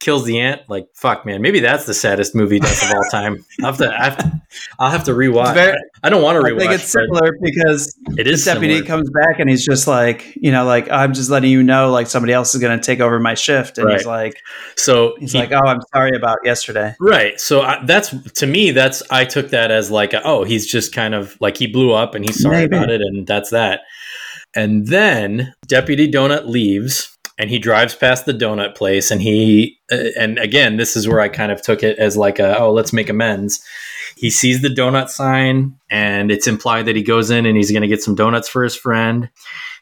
[0.00, 0.62] kills the ant.
[0.68, 1.40] Like fuck, man.
[1.42, 3.44] Maybe that's the saddest movie death of all time.
[3.60, 3.88] I'll have to.
[3.92, 4.42] I have to
[4.78, 5.54] I'll have to rewatch.
[5.54, 6.58] Very- I don't want to I rewatch.
[6.58, 8.86] think it's similar because It is the deputy similar.
[8.88, 12.06] comes back and he's just like, you know, like I'm just letting you know, like
[12.06, 14.40] somebody else is going to take over my shift, and he's like,
[14.76, 16.94] So he's he- like, oh, I'm sorry about yesterday.
[16.98, 17.38] Right.
[17.38, 18.70] So I, that's to me.
[18.70, 21.92] That's I took that as like, a, oh, he's just kind of like he blew
[21.92, 22.76] up and he's sorry Maybe.
[22.76, 23.80] about it, and that's that.
[24.56, 30.10] And then Deputy Donut leaves, and he drives past the donut place, and he uh,
[30.18, 32.92] and again, this is where I kind of took it as like a, oh, let's
[32.92, 33.64] make amends.
[34.16, 37.80] He sees the donut sign, and it's implied that he goes in and he's going
[37.80, 39.30] to get some donuts for his friend.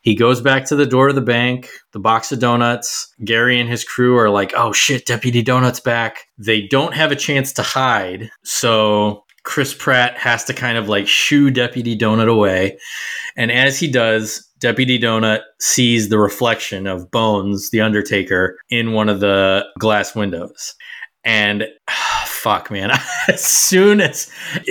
[0.03, 3.13] He goes back to the door of the bank, the box of donuts.
[3.25, 6.29] Gary and his crew are like, oh shit, Deputy Donut's back.
[6.39, 8.31] They don't have a chance to hide.
[8.45, 12.79] So Chris Pratt has to kind of like shoo Deputy Donut away.
[13.37, 19.09] And as he does, Deputy Donut sees the reflection of Bones, the Undertaker, in one
[19.09, 20.75] of the glass windows.
[21.25, 21.69] And
[22.27, 22.91] fuck, man.
[23.29, 24.31] as soon as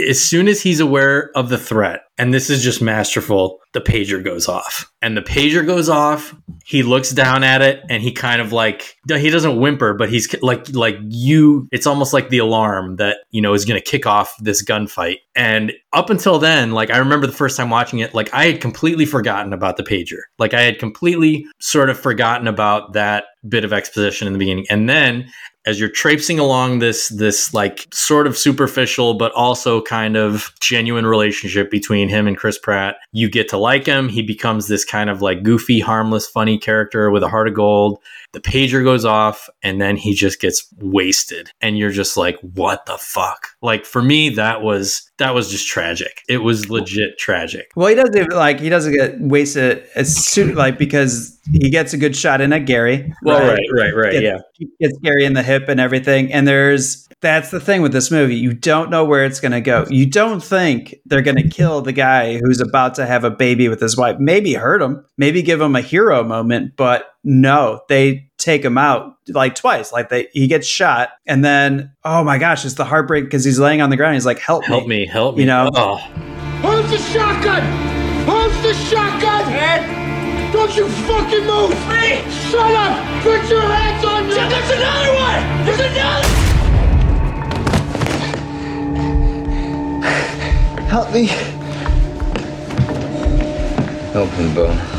[0.10, 4.24] as soon as he's aware of the threat, and this is just masterful, the pager
[4.24, 4.92] goes off.
[5.02, 6.36] And the pager goes off.
[6.66, 10.34] He looks down at it and he kind of like he doesn't whimper, but he's
[10.42, 14.08] like like you it's almost like the alarm that, you know, is going to kick
[14.08, 15.18] off this gunfight.
[15.36, 18.62] And up until then, like I remember the first time watching it, like I had
[18.62, 20.22] completely forgotten about the pager.
[20.40, 24.66] Like I had completely sort of forgotten about that bit of exposition in the beginning.
[24.70, 25.30] And then
[25.68, 31.06] as you're traipsing along this this like sort of superficial but also kind of genuine
[31.06, 34.10] relationship between him and Chris Pratt, you get to like him.
[34.10, 38.02] He becomes this kind of like goofy, harmless, funny character with a heart of gold.
[38.38, 42.86] The pager goes off and then he just gets wasted and you're just like what
[42.86, 43.48] the fuck?
[43.64, 46.22] Like for me that was that was just tragic.
[46.30, 47.72] It was legit tragic.
[47.76, 51.98] Well, he doesn't like he doesn't get wasted as soon like because he gets a
[51.98, 53.12] good shot in at Gary.
[53.24, 54.24] Well, right, right, right, Gets-
[54.60, 54.68] yeah.
[54.80, 56.32] gets Gary in the hip and everything.
[56.32, 58.36] And there's that's the thing with this movie.
[58.36, 59.88] You don't know where it's going to go.
[59.90, 63.70] You don't think they're going to kill the guy who's about to have a baby
[63.70, 64.18] with his wife.
[64.20, 65.04] Maybe hurt him.
[65.18, 66.76] Maybe give him a hero moment.
[66.76, 69.92] But no, they take him out like twice.
[69.92, 73.60] Like they he gets shot and then oh my gosh, it's the heartbreak because he's
[73.60, 74.14] laying on the ground.
[74.16, 75.42] He's like, help, Help me, help me.
[75.44, 75.98] You know, Oh.
[75.98, 77.64] Hold the shotgun!
[78.26, 79.52] Hold the shotgun!
[79.52, 80.52] Ed!
[80.54, 81.72] Don't you fucking move!
[81.90, 82.24] Me!
[82.50, 83.24] Shut up!
[83.24, 84.48] Put your hands on your...
[84.48, 85.66] There's another one!
[85.66, 86.28] There's another...
[90.88, 91.26] Help me.
[94.14, 94.97] Help him, Bo.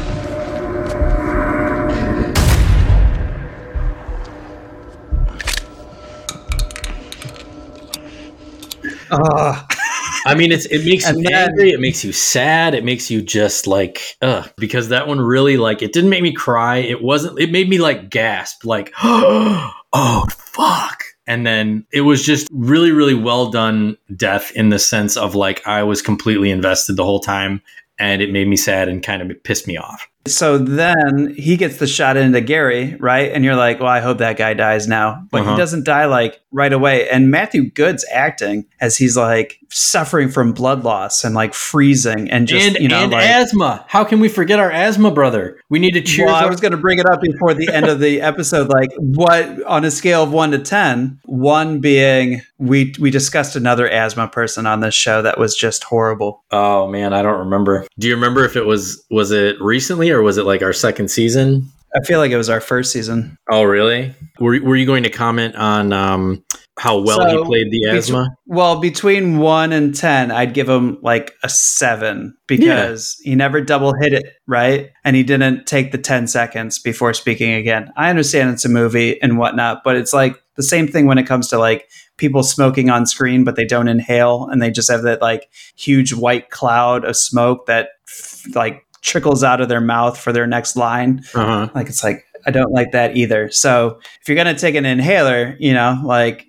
[9.11, 9.67] Ah.
[10.27, 11.71] I mean, it's it makes you then- angry.
[11.71, 12.75] It makes you sad.
[12.75, 16.33] It makes you just like, ugh, because that one really like it didn't make me
[16.33, 16.79] cry.
[16.79, 17.39] It wasn't.
[17.39, 21.05] It made me like gasp, like, oh fuck.
[21.27, 25.67] And then it was just really, really well done death in the sense of like
[25.67, 27.61] I was completely invested the whole time,
[27.99, 30.09] and it made me sad and kind of pissed me off.
[30.27, 33.33] So then he gets the shot into Gary, right?
[33.33, 35.27] And you're like, well, I hope that guy dies now.
[35.31, 35.53] But Uh-huh.
[35.53, 37.09] he doesn't die like right away.
[37.09, 42.49] And Matthew Goode's acting as he's like suffering from blood loss and like freezing and
[42.49, 43.25] just, and you know, and like.
[43.25, 43.85] asthma.
[43.89, 45.61] How can we forget our asthma brother?
[45.69, 46.27] We need to cheer.
[46.27, 48.69] well, I was going to bring it up before the end of the episode.
[48.69, 53.89] Like, what on a scale of one to ten, one being we we discussed another
[53.89, 56.43] asthma person on this show that was just horrible.
[56.51, 57.87] Oh man, I don't remember.
[57.99, 61.11] Do you remember if it was was it recently or was it like our second
[61.11, 61.71] season?
[61.95, 63.37] I feel like it was our first season.
[63.51, 64.15] Oh really?
[64.41, 66.45] Were were you going to comment on um
[66.79, 68.29] how well So, he played the asthma?
[68.47, 73.95] Well, between one and ten, I'd give him like a seven because he never double
[73.95, 74.91] hit it, right?
[75.05, 77.91] And he didn't take the ten seconds before speaking again.
[77.97, 81.27] I understand it's a movie and whatnot, but it's like the same thing when it
[81.27, 85.03] comes to like people smoking on screen, but they don't inhale and they just have
[85.03, 87.91] that like huge white cloud of smoke that
[88.55, 91.23] like trickles out of their mouth for their next line.
[91.35, 91.69] Uh-huh.
[91.75, 93.51] Like it's like I don't like that either.
[93.51, 96.47] So if you're gonna take an inhaler, you know, like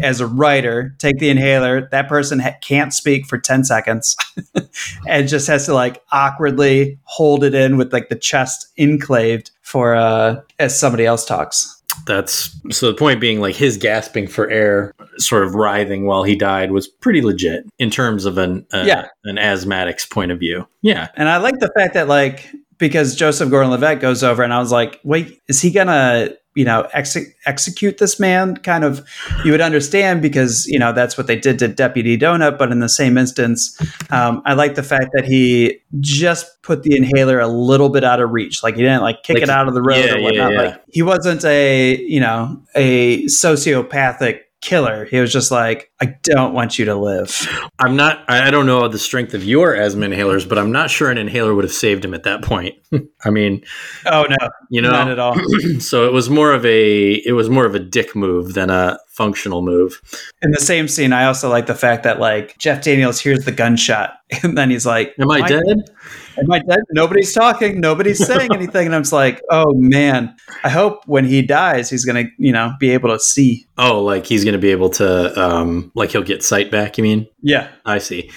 [0.00, 1.88] as a writer, take the inhaler.
[1.90, 4.16] That person ha- can't speak for ten seconds,
[5.08, 9.94] and just has to like awkwardly hold it in with like the chest enclaved for
[9.94, 11.82] uh as somebody else talks.
[12.06, 16.36] That's so the point being like his gasping for air, sort of writhing while he
[16.36, 19.06] died was pretty legit in terms of an uh, Yeah.
[19.24, 20.66] an asthmatic's point of view.
[20.82, 21.08] Yeah.
[21.16, 24.72] And I like the fact that like because Joseph Gordon-Levitt goes over, and I was
[24.72, 29.06] like, wait, is he gonna you know ex- execute this man kind of
[29.44, 32.80] you would understand because you know that's what they did to deputy donut but in
[32.80, 33.76] the same instance
[34.10, 38.20] um, i like the fact that he just put the inhaler a little bit out
[38.20, 40.18] of reach like he didn't like kick Like, it out of the road yeah, or
[40.18, 40.62] yeah, whatnot yeah.
[40.62, 46.54] like he wasn't a you know a sociopathic killer he was just like i don't
[46.54, 47.46] want you to live
[47.78, 48.24] I'm not.
[48.28, 51.18] I I don't know the strength of your asthma inhalers, but I'm not sure an
[51.18, 52.76] inhaler would have saved him at that point.
[53.24, 53.64] I mean,
[54.06, 55.36] oh no you know, not at all
[55.80, 58.98] so it was more of a it was more of a dick move than a
[59.08, 60.00] functional move.
[60.42, 63.52] in the same scene i also like the fact that like jeff daniels hears the
[63.52, 65.90] gunshot and then he's like Am I dead?
[66.38, 66.80] Am I dead?
[66.90, 67.80] Nobody's talking.
[67.80, 68.86] Nobody's saying anything.
[68.86, 70.34] And I'm just like, oh man.
[70.62, 73.66] I hope when he dies, he's gonna, you know, be able to see.
[73.78, 76.98] Oh, like he's going to be able to, um, like he'll get sight back.
[76.98, 77.26] You mean?
[77.42, 77.68] Yeah.
[77.84, 78.30] I see.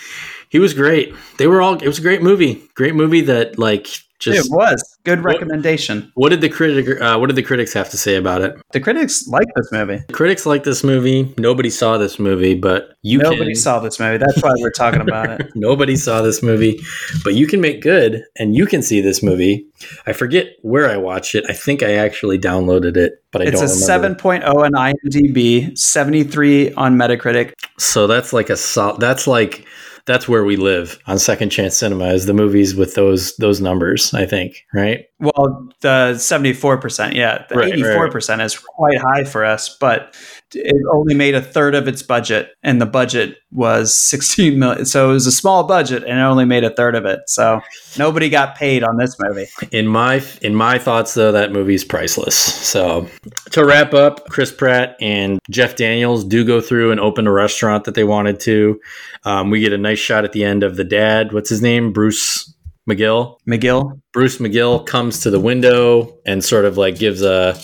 [0.50, 1.14] He was great.
[1.38, 1.76] They were all.
[1.76, 2.64] It was a great movie.
[2.74, 3.88] Great movie that like
[4.20, 4.48] just.
[4.48, 6.12] it was good recommendation.
[6.16, 7.00] What did the critic?
[7.02, 8.56] Uh, what did the critics have to say about it?
[8.72, 10.02] The critics like this movie.
[10.08, 11.34] The critics like this movie.
[11.38, 13.56] Nobody saw this movie, but you Nobody can.
[13.56, 14.18] saw this movie.
[14.18, 15.48] That's why we're talking about it.
[15.56, 16.80] Nobody saw this movie,
[17.24, 19.68] but you can make good and you can see this movie.
[20.08, 21.46] I forget where I watched it.
[21.48, 24.42] I think I actually downloaded it, but I It's don't a remember.
[24.42, 27.54] 7.0 on IMDb, 73 on Metacritic.
[27.78, 29.66] So that's like a sol- that's like
[30.08, 34.14] that's where we live on Second Chance Cinema is the movies with those those numbers,
[34.14, 35.06] I think, right?
[35.20, 37.46] Well, the 74%, yeah.
[37.50, 40.16] The Right, right, 84% is quite high for us, but
[40.54, 44.86] it only made a third of its budget, and the budget was 16 million.
[44.86, 47.22] So it was a small budget, and it only made a third of it.
[47.28, 47.62] So
[47.98, 49.48] nobody got paid on this movie.
[49.72, 52.36] In my in my thoughts though, that movie's priceless.
[52.36, 53.08] So
[53.52, 57.86] to wrap up, Chris Pratt and Jeff Daniels do go through and open a restaurant
[57.86, 58.80] that they wanted to.
[59.26, 61.34] Um, we get a nice shot at the end of the dad.
[61.34, 61.92] What's his name?
[61.92, 62.54] Bruce
[62.88, 63.38] McGill.
[63.48, 64.00] McGill.
[64.18, 67.56] Bruce McGill comes to the window and sort of like gives a,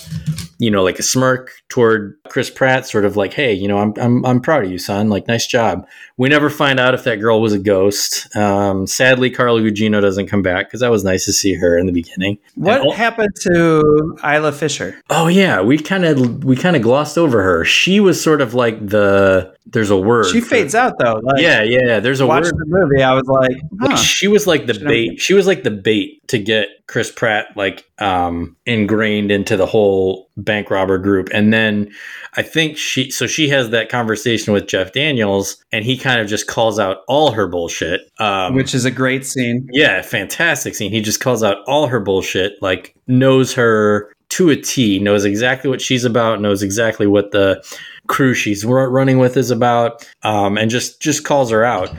[0.60, 3.92] you know, like a smirk toward Chris Pratt, sort of like, "Hey, you know, I'm
[4.00, 5.08] I'm I'm proud of you, son.
[5.08, 5.84] Like, nice job."
[6.16, 8.34] We never find out if that girl was a ghost.
[8.36, 11.86] Um, sadly, Carla Gugino doesn't come back because that was nice to see her in
[11.86, 12.38] the beginning.
[12.54, 14.94] What And- happened to Isla Fisher?
[15.10, 17.64] Oh yeah, we kind of we kind of glossed over her.
[17.64, 20.26] She was sort of like the there's a word.
[20.26, 21.20] She for- fades out though.
[21.20, 21.98] Like, yeah, yeah.
[21.98, 22.54] There's a watch word.
[22.58, 23.02] the movie.
[23.02, 23.96] I was like, huh.
[23.96, 25.20] she was like the bait.
[25.20, 30.30] She was like the bait to get Chris Pratt like um ingrained into the whole
[30.36, 31.28] bank robber group.
[31.32, 31.90] And then
[32.34, 36.28] I think she so she has that conversation with Jeff Daniels and he kind of
[36.28, 38.02] just calls out all her bullshit.
[38.18, 39.68] Um which is a great scene.
[39.72, 40.90] yeah, fantastic scene.
[40.90, 45.70] He just calls out all her bullshit, like knows her to a T, knows exactly
[45.70, 47.62] what she's about, knows exactly what the
[48.06, 51.90] crew she's running with is about, um, and just just calls her out.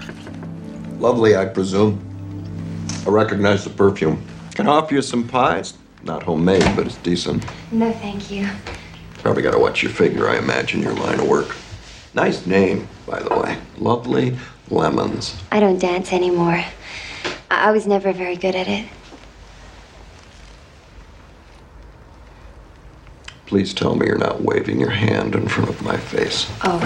[1.00, 2.02] Lovely, I presume.
[3.06, 4.22] I recognize the perfume.
[4.56, 5.74] Can I offer you some pies?
[6.03, 7.45] Not homemade, but it's decent.
[7.74, 8.47] No, thank you.
[9.18, 11.53] Probably gotta watch your figure, I imagine, your line of work.
[12.14, 13.58] Nice name, by the way.
[13.78, 14.38] Lovely
[14.70, 15.36] Lemons.
[15.51, 16.64] I don't dance anymore.
[17.51, 18.88] I, I was never very good at it.
[23.45, 26.49] Please tell me you're not waving your hand in front of my face.
[26.64, 26.80] Oh.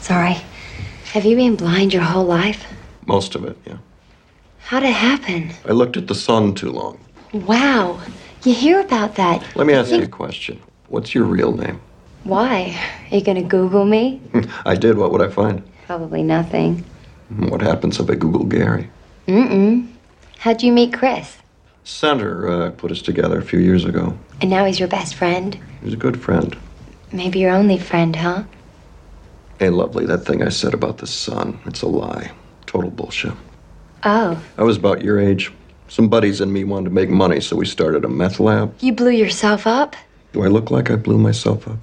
[0.00, 0.36] Sorry.
[1.12, 2.66] Have you been blind your whole life?
[3.06, 3.78] Most of it, yeah.
[4.66, 5.52] How'd it happen?
[5.64, 6.98] I looked at the sun too long.
[7.32, 8.00] Wow.
[8.42, 9.44] You hear about that.
[9.54, 10.60] Let me ask you a question.
[10.88, 11.80] What's your real name?
[12.24, 12.76] Why?
[13.12, 14.20] Are you gonna Google me?
[14.64, 14.98] I did.
[14.98, 15.62] What would I find?
[15.86, 16.84] Probably nothing.
[17.48, 18.90] What happens if I Google Gary?
[19.28, 19.86] Mm-mm.
[20.38, 21.36] How'd you meet Chris?
[21.84, 24.18] Center uh, put us together a few years ago.
[24.40, 25.56] And now he's your best friend?
[25.80, 26.56] He's a good friend.
[27.12, 28.42] Maybe your only friend, huh?
[29.60, 32.32] Hey, lovely, that thing I said about the sun, it's a lie.
[32.66, 33.32] Total bullshit.
[34.04, 35.52] Oh, I was about your age.
[35.88, 38.74] Some buddies and me wanted to make money, so we started a meth lab.
[38.80, 39.94] you blew yourself up?
[40.32, 41.78] Do I look like I blew myself up?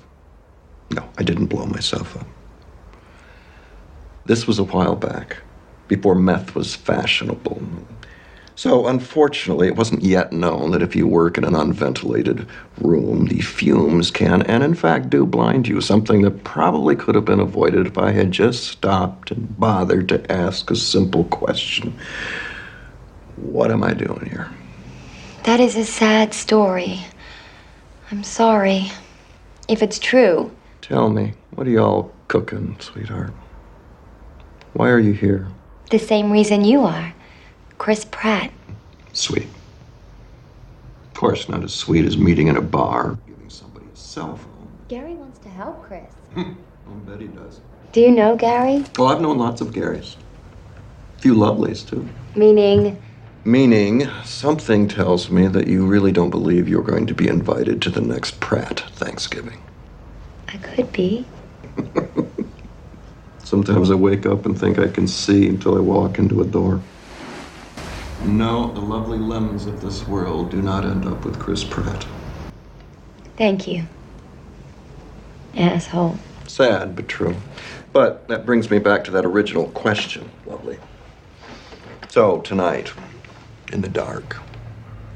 [0.92, 2.28] No, I didn't blow myself up.
[4.26, 5.38] This was a while back,
[5.88, 7.62] before meth was fashionable.
[8.56, 12.48] So, unfortunately, it wasn't yet known that if you work in an unventilated
[12.80, 15.82] room, the fumes can, and in fact do, blind you.
[15.82, 20.32] Something that probably could have been avoided if I had just stopped and bothered to
[20.32, 21.98] ask a simple question
[23.38, 24.52] What am I doing here?
[25.44, 27.00] That is a sad story.
[28.12, 28.92] I'm sorry.
[29.68, 30.52] If it's true,
[30.82, 33.34] Tell me, what are y'all cooking, sweetheart?
[34.74, 35.48] Why are you here?
[35.90, 37.14] the same reason you are.
[37.78, 38.52] Chris Pratt.
[39.14, 39.48] Sweet.
[41.04, 44.70] Of course, not as sweet as meeting in a bar, giving somebody a cell phone.
[44.88, 46.12] Gary wants to help Chris.
[46.34, 46.54] Hmm,
[46.88, 47.62] I'll bet he does.
[47.92, 48.84] Do you know Gary?
[48.98, 50.16] Well, I've known lots of Garys.
[51.18, 52.10] A few lovelies, too.
[52.36, 52.98] Meaning,
[53.46, 57.90] Meaning, something tells me that you really don't believe you're going to be invited to
[57.90, 59.60] the next Pratt Thanksgiving.
[60.48, 61.28] I could be.
[63.40, 66.80] Sometimes I wake up and think I can see until I walk into a door.
[68.26, 72.06] No, the lovely lemons of this world do not end up with Chris Pratt.
[73.38, 73.84] Thank you.
[75.56, 76.18] Asshole.
[76.48, 77.36] Sad, but true.
[77.94, 80.80] But that brings me back to that original question, lovely.
[82.10, 82.94] So, tonight,
[83.72, 84.38] in the dark,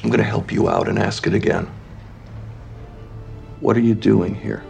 [0.04, 1.74] I'm going to help you out and ask it again.
[3.60, 4.70] What are you doing here?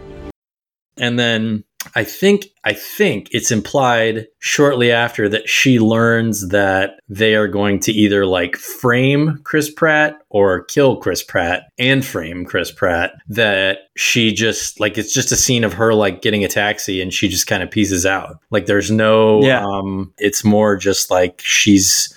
[0.96, 1.64] And then
[1.94, 7.78] I think I think it's implied shortly after that she learns that they are going
[7.80, 13.78] to either like frame Chris Pratt or kill Chris Pratt and frame Chris Pratt that
[13.96, 17.28] she just like it's just a scene of her like getting a taxi and she
[17.28, 18.38] just kind of pieces out.
[18.50, 19.64] Like there's no Yeah.
[19.64, 22.12] um it's more just like she's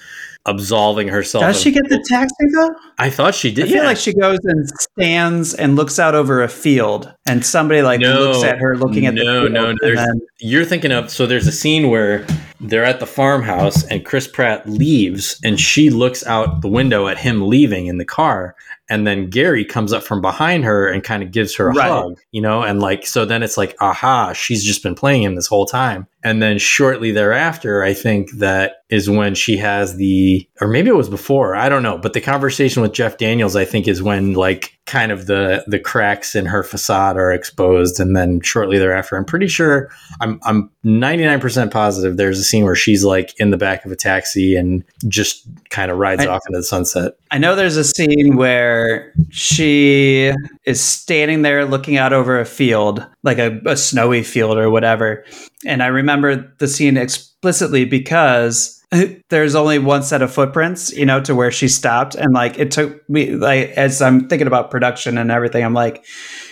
[0.45, 1.43] absolving herself.
[1.43, 2.69] Does of- she get the taxi though?
[2.97, 3.65] I thought she did.
[3.65, 3.83] I feel yeah.
[3.83, 8.43] like she goes and stands and looks out over a field, and somebody like looks
[8.43, 9.95] at her looking at the no, field, no, no.
[9.95, 12.25] then- you're thinking of so there's a scene where
[12.59, 17.17] they're at the farmhouse and Chris Pratt leaves and she looks out the window at
[17.17, 18.55] him leaving in the car
[18.91, 21.87] and then Gary comes up from behind her and kind of gives her a Right.
[21.89, 25.33] hug, you know, and like so then it's like aha, she's just been playing him
[25.35, 26.05] this whole time.
[26.23, 30.95] And then shortly thereafter, I think that is when she has the or maybe it
[30.95, 34.33] was before, I don't know, but the conversation with Jeff Daniels I think is when
[34.33, 39.15] like kind of the the cracks in her facade are exposed and then shortly thereafter
[39.15, 39.89] I'm pretty sure
[40.19, 43.95] I'm I'm 99% positive there's a scene where she's like in the back of a
[43.95, 47.13] taxi and just kind of rides I- off into the sunset.
[47.31, 48.80] I know there's a scene where
[49.29, 50.31] she
[50.65, 55.25] is standing there looking out over a field, like a, a snowy field or whatever.
[55.65, 58.81] And I remember the scene explicitly because
[59.29, 62.15] there's only one set of footprints, you know, to where she stopped.
[62.15, 66.05] And like it took me, like, as I'm thinking about production and everything, I'm like,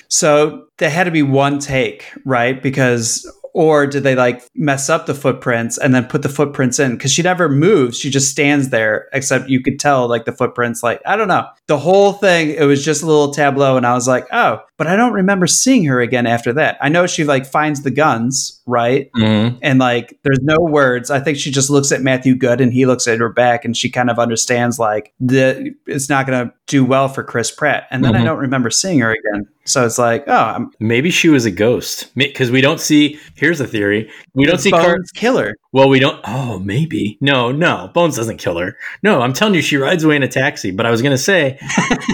[0.08, 2.62] so there had to be one take, right?
[2.62, 6.92] Because or did they like mess up the footprints and then put the footprints in?
[6.92, 9.08] Because she never moves; she just stands there.
[9.14, 10.84] Except you could tell like the footprints.
[10.84, 12.52] Like I don't know, the whole thing.
[12.52, 15.46] It was just a little tableau, and I was like, oh, but I don't remember
[15.46, 16.78] seeing her again after that.
[16.82, 19.12] I know she like finds the guns, right?
[19.12, 19.58] Mm-hmm.
[19.62, 21.12] And like, there's no words.
[21.12, 23.76] I think she just looks at Matthew Goode and he looks at her back and
[23.76, 27.88] she kind of understands like the it's not going to do well for Chris Pratt.
[27.92, 28.26] And then I Mhm.
[28.26, 29.46] don't remember seeing her again.
[29.66, 33.20] So it's like, oh, I'm Maybe she was a ghost because we don't see.
[33.36, 35.56] Here's a theory: we don't see Car- killer.
[35.72, 36.20] Well, we don't.
[36.26, 37.18] Oh, maybe.
[37.22, 37.92] No, no.
[37.94, 38.76] Bones doesn't kill her.
[39.04, 40.72] No, I'm telling you, she rides away in a taxi.
[40.72, 41.60] But I was gonna say,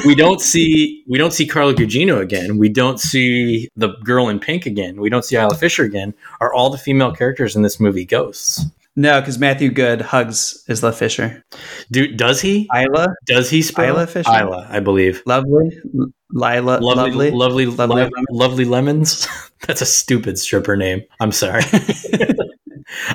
[0.05, 2.57] we don't see we don't see Carla Gugino again.
[2.57, 4.99] We don't see the girl in pink again.
[4.99, 6.13] We don't see Isla Fisher again.
[6.41, 8.65] Are all the female characters in this movie ghosts?
[8.97, 11.43] No, because Matthew Goode hugs Isla Fisher.
[11.91, 12.69] Do does he?
[12.75, 14.31] Isla, Does he spell Isla Fisher?
[14.31, 15.21] Isla, I believe.
[15.25, 15.81] lovely,
[16.31, 19.27] Lila, Lovely, lovely, lovely, lovely, lovely, lovely lemons.
[19.67, 21.03] That's a stupid stripper name.
[21.19, 21.63] I'm sorry.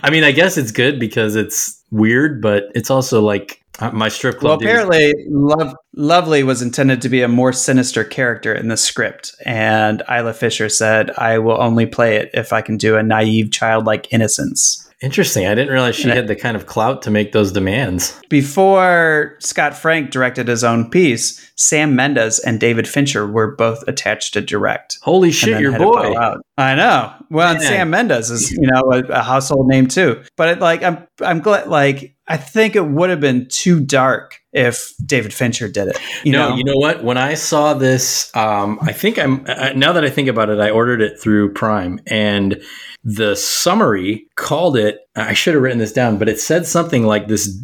[0.02, 3.62] I mean, I guess it's good because it's weird, but it's also like
[3.92, 4.60] my strip Well, club.
[4.60, 9.34] dudes- apparently, Love, Lovely was intended to be a more sinister character in the script,
[9.46, 13.50] and Isla Fisher said, "I will only play it if I can do a naive,
[13.52, 15.46] childlike innocence." Interesting.
[15.46, 18.20] I didn't realize she had the kind of clout to make those demands.
[18.28, 24.34] Before Scott Frank directed his own piece, Sam Mendes and David Fincher were both attached
[24.34, 24.98] to direct.
[25.00, 26.14] Holy shit, your boy.
[26.18, 26.42] out.
[26.58, 27.14] I know.
[27.30, 30.22] Well, and Sam Mendes is you know a, a household name too.
[30.36, 34.38] But it, like I'm I'm glad like I think it would have been too dark
[34.52, 35.98] if David Fincher did it.
[36.24, 36.56] You no, know?
[36.56, 37.02] you know what?
[37.02, 40.60] When I saw this, um, I think I'm uh, now that I think about it,
[40.60, 42.60] I ordered it through Prime, and
[43.02, 45.08] the summary called it.
[45.16, 47.58] I should have written this down, but it said something like this: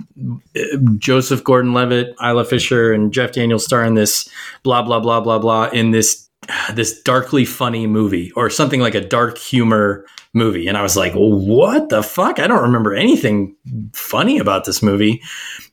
[0.57, 0.63] uh,
[0.99, 4.29] Joseph Gordon-Levitt, Isla Fisher, and Jeff Daniels star in this
[4.63, 6.27] blah blah blah blah blah in this
[6.75, 11.13] this darkly funny movie or something like a dark humor movie and i was like
[11.15, 13.57] what the fuck i don't remember anything
[13.95, 15.23] funny about this movie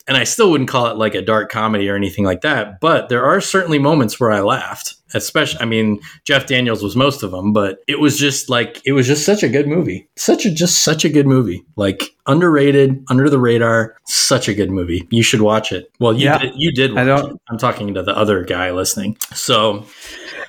[0.07, 2.79] and I still wouldn't call it like a dark comedy or anything like that.
[2.79, 4.95] But there are certainly moments where I laughed.
[5.15, 8.93] Especially, I mean, Jeff Daniels was most of them, but it was just like it
[8.93, 13.03] was just such a good movie, such a just such a good movie, like underrated,
[13.11, 15.07] under the radar, such a good movie.
[15.11, 15.91] You should watch it.
[15.99, 16.39] Well, you Yeah.
[16.39, 16.91] did, you did.
[16.95, 17.37] Watch I don't- It.
[17.51, 19.15] I'm talking to the other guy listening.
[19.35, 19.85] So,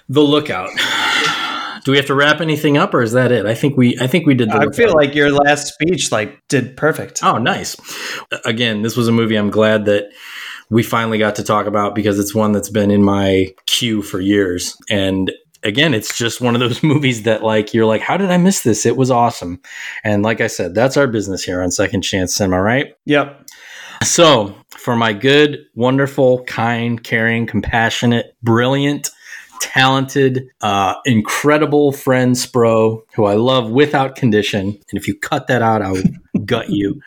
[0.09, 0.71] The Lookout.
[1.85, 3.47] Do we have to wrap anything up, or is that it?
[3.47, 4.51] I think we, I think we did.
[4.51, 7.23] The I feel like your last speech like did perfect.
[7.23, 7.77] Oh, nice.
[8.45, 10.11] Again, this was a movie I'm glad that
[10.71, 14.21] we finally got to talk about because it's one that's been in my queue for
[14.21, 14.77] years.
[14.89, 15.31] And
[15.63, 18.63] again, it's just one of those movies that like you're like, how did I miss
[18.63, 18.87] this?
[18.87, 19.61] It was awesome.
[20.05, 22.97] And like I said, that's our business here on Second Chance Cinema, right?
[23.07, 23.49] Yep.
[24.03, 29.09] So, for my good, wonderful, kind, caring, compassionate, brilliant,
[29.65, 35.63] talented, uh, incredible friend Spro, who I love without condition, and if you cut that
[35.63, 36.15] out, I would
[36.47, 37.01] gut you.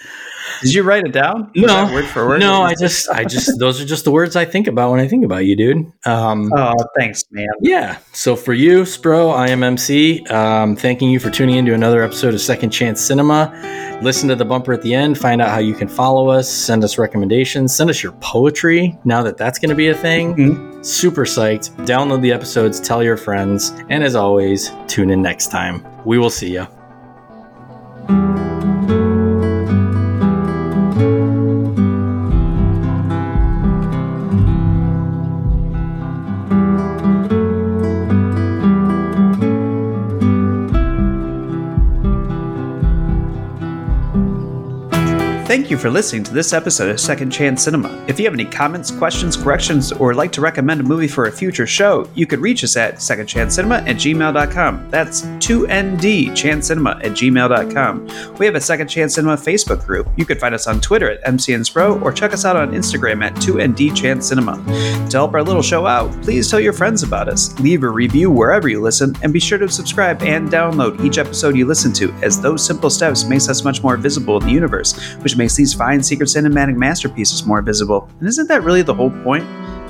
[0.62, 1.52] Did you write it down?
[1.56, 2.40] No, word for word.
[2.40, 5.08] no, I just, I just, those are just the words I think about when I
[5.08, 5.92] think about you, dude.
[6.06, 7.48] Um, Oh, thanks, man.
[7.62, 7.98] yeah.
[8.14, 10.26] So for you, Spro, I am MC.
[10.28, 14.00] Um, thanking you for tuning in to another episode of Second Chance Cinema.
[14.02, 15.18] Listen to the bumper at the end.
[15.18, 16.50] Find out how you can follow us.
[16.50, 17.76] Send us recommendations.
[17.76, 18.98] Send us your poetry.
[19.04, 21.76] Now that that's going to be a thing, super psyched.
[21.86, 22.80] Download the episodes.
[22.80, 23.72] Tell your friends.
[23.90, 25.86] And as always, tune in next time.
[26.06, 26.68] We will see you.
[45.58, 48.06] Thank you for listening to this episode of Second Chance Cinema.
[48.08, 51.26] If you have any comments, questions, corrections, or would like to recommend a movie for
[51.26, 54.92] a future show, you could reach us at secondchancecinema at gmail.com.
[54.92, 58.36] That's 2ND Chance Cinema at gmail.com.
[58.38, 60.08] We have a Second Chance Cinema Facebook group.
[60.16, 63.34] You could find us on Twitter at MCNSPro or check us out on Instagram at
[63.38, 64.58] 2ND Chance Cinema.
[65.10, 68.30] To help our little show out, please tell your friends about us, leave a review
[68.30, 72.14] wherever you listen, and be sure to subscribe and download each episode you listen to,
[72.22, 75.74] as those simple steps makes us much more visible in the universe, which makes these
[75.74, 78.10] fine secret cinematic masterpieces more visible.
[78.20, 79.46] And isn't that really the whole point?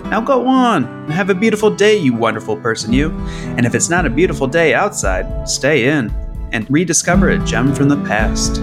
[0.05, 3.11] Now go on and have a beautiful day, you wonderful person, you.
[3.57, 6.13] And if it's not a beautiful day outside, stay in
[6.53, 8.61] and rediscover a gem from the past.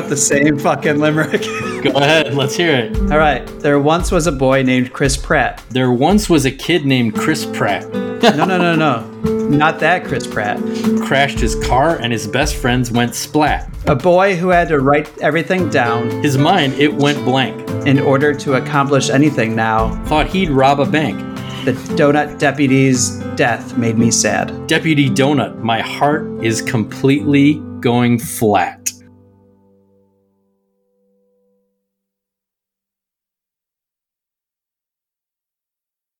[0.00, 1.42] Wrote the same fucking limerick.
[1.82, 2.34] Go ahead.
[2.34, 2.96] Let's hear it.
[3.12, 3.46] All right.
[3.60, 5.62] There once was a boy named Chris Pratt.
[5.70, 7.86] There once was a kid named Chris Pratt.
[8.20, 9.48] No, no, no, no.
[9.48, 10.58] Not that Chris Pratt.
[11.06, 13.66] Crashed his car and his best friends went splat.
[13.86, 17.58] A boy who had to write everything down His mind, it went blank.
[17.86, 19.94] in order to accomplish anything now.
[20.04, 21.18] Thought he'd rob a bank.
[21.64, 24.66] The donut deputy's death made me sad.
[24.66, 28.89] Deputy Donut, my heart is completely going flat.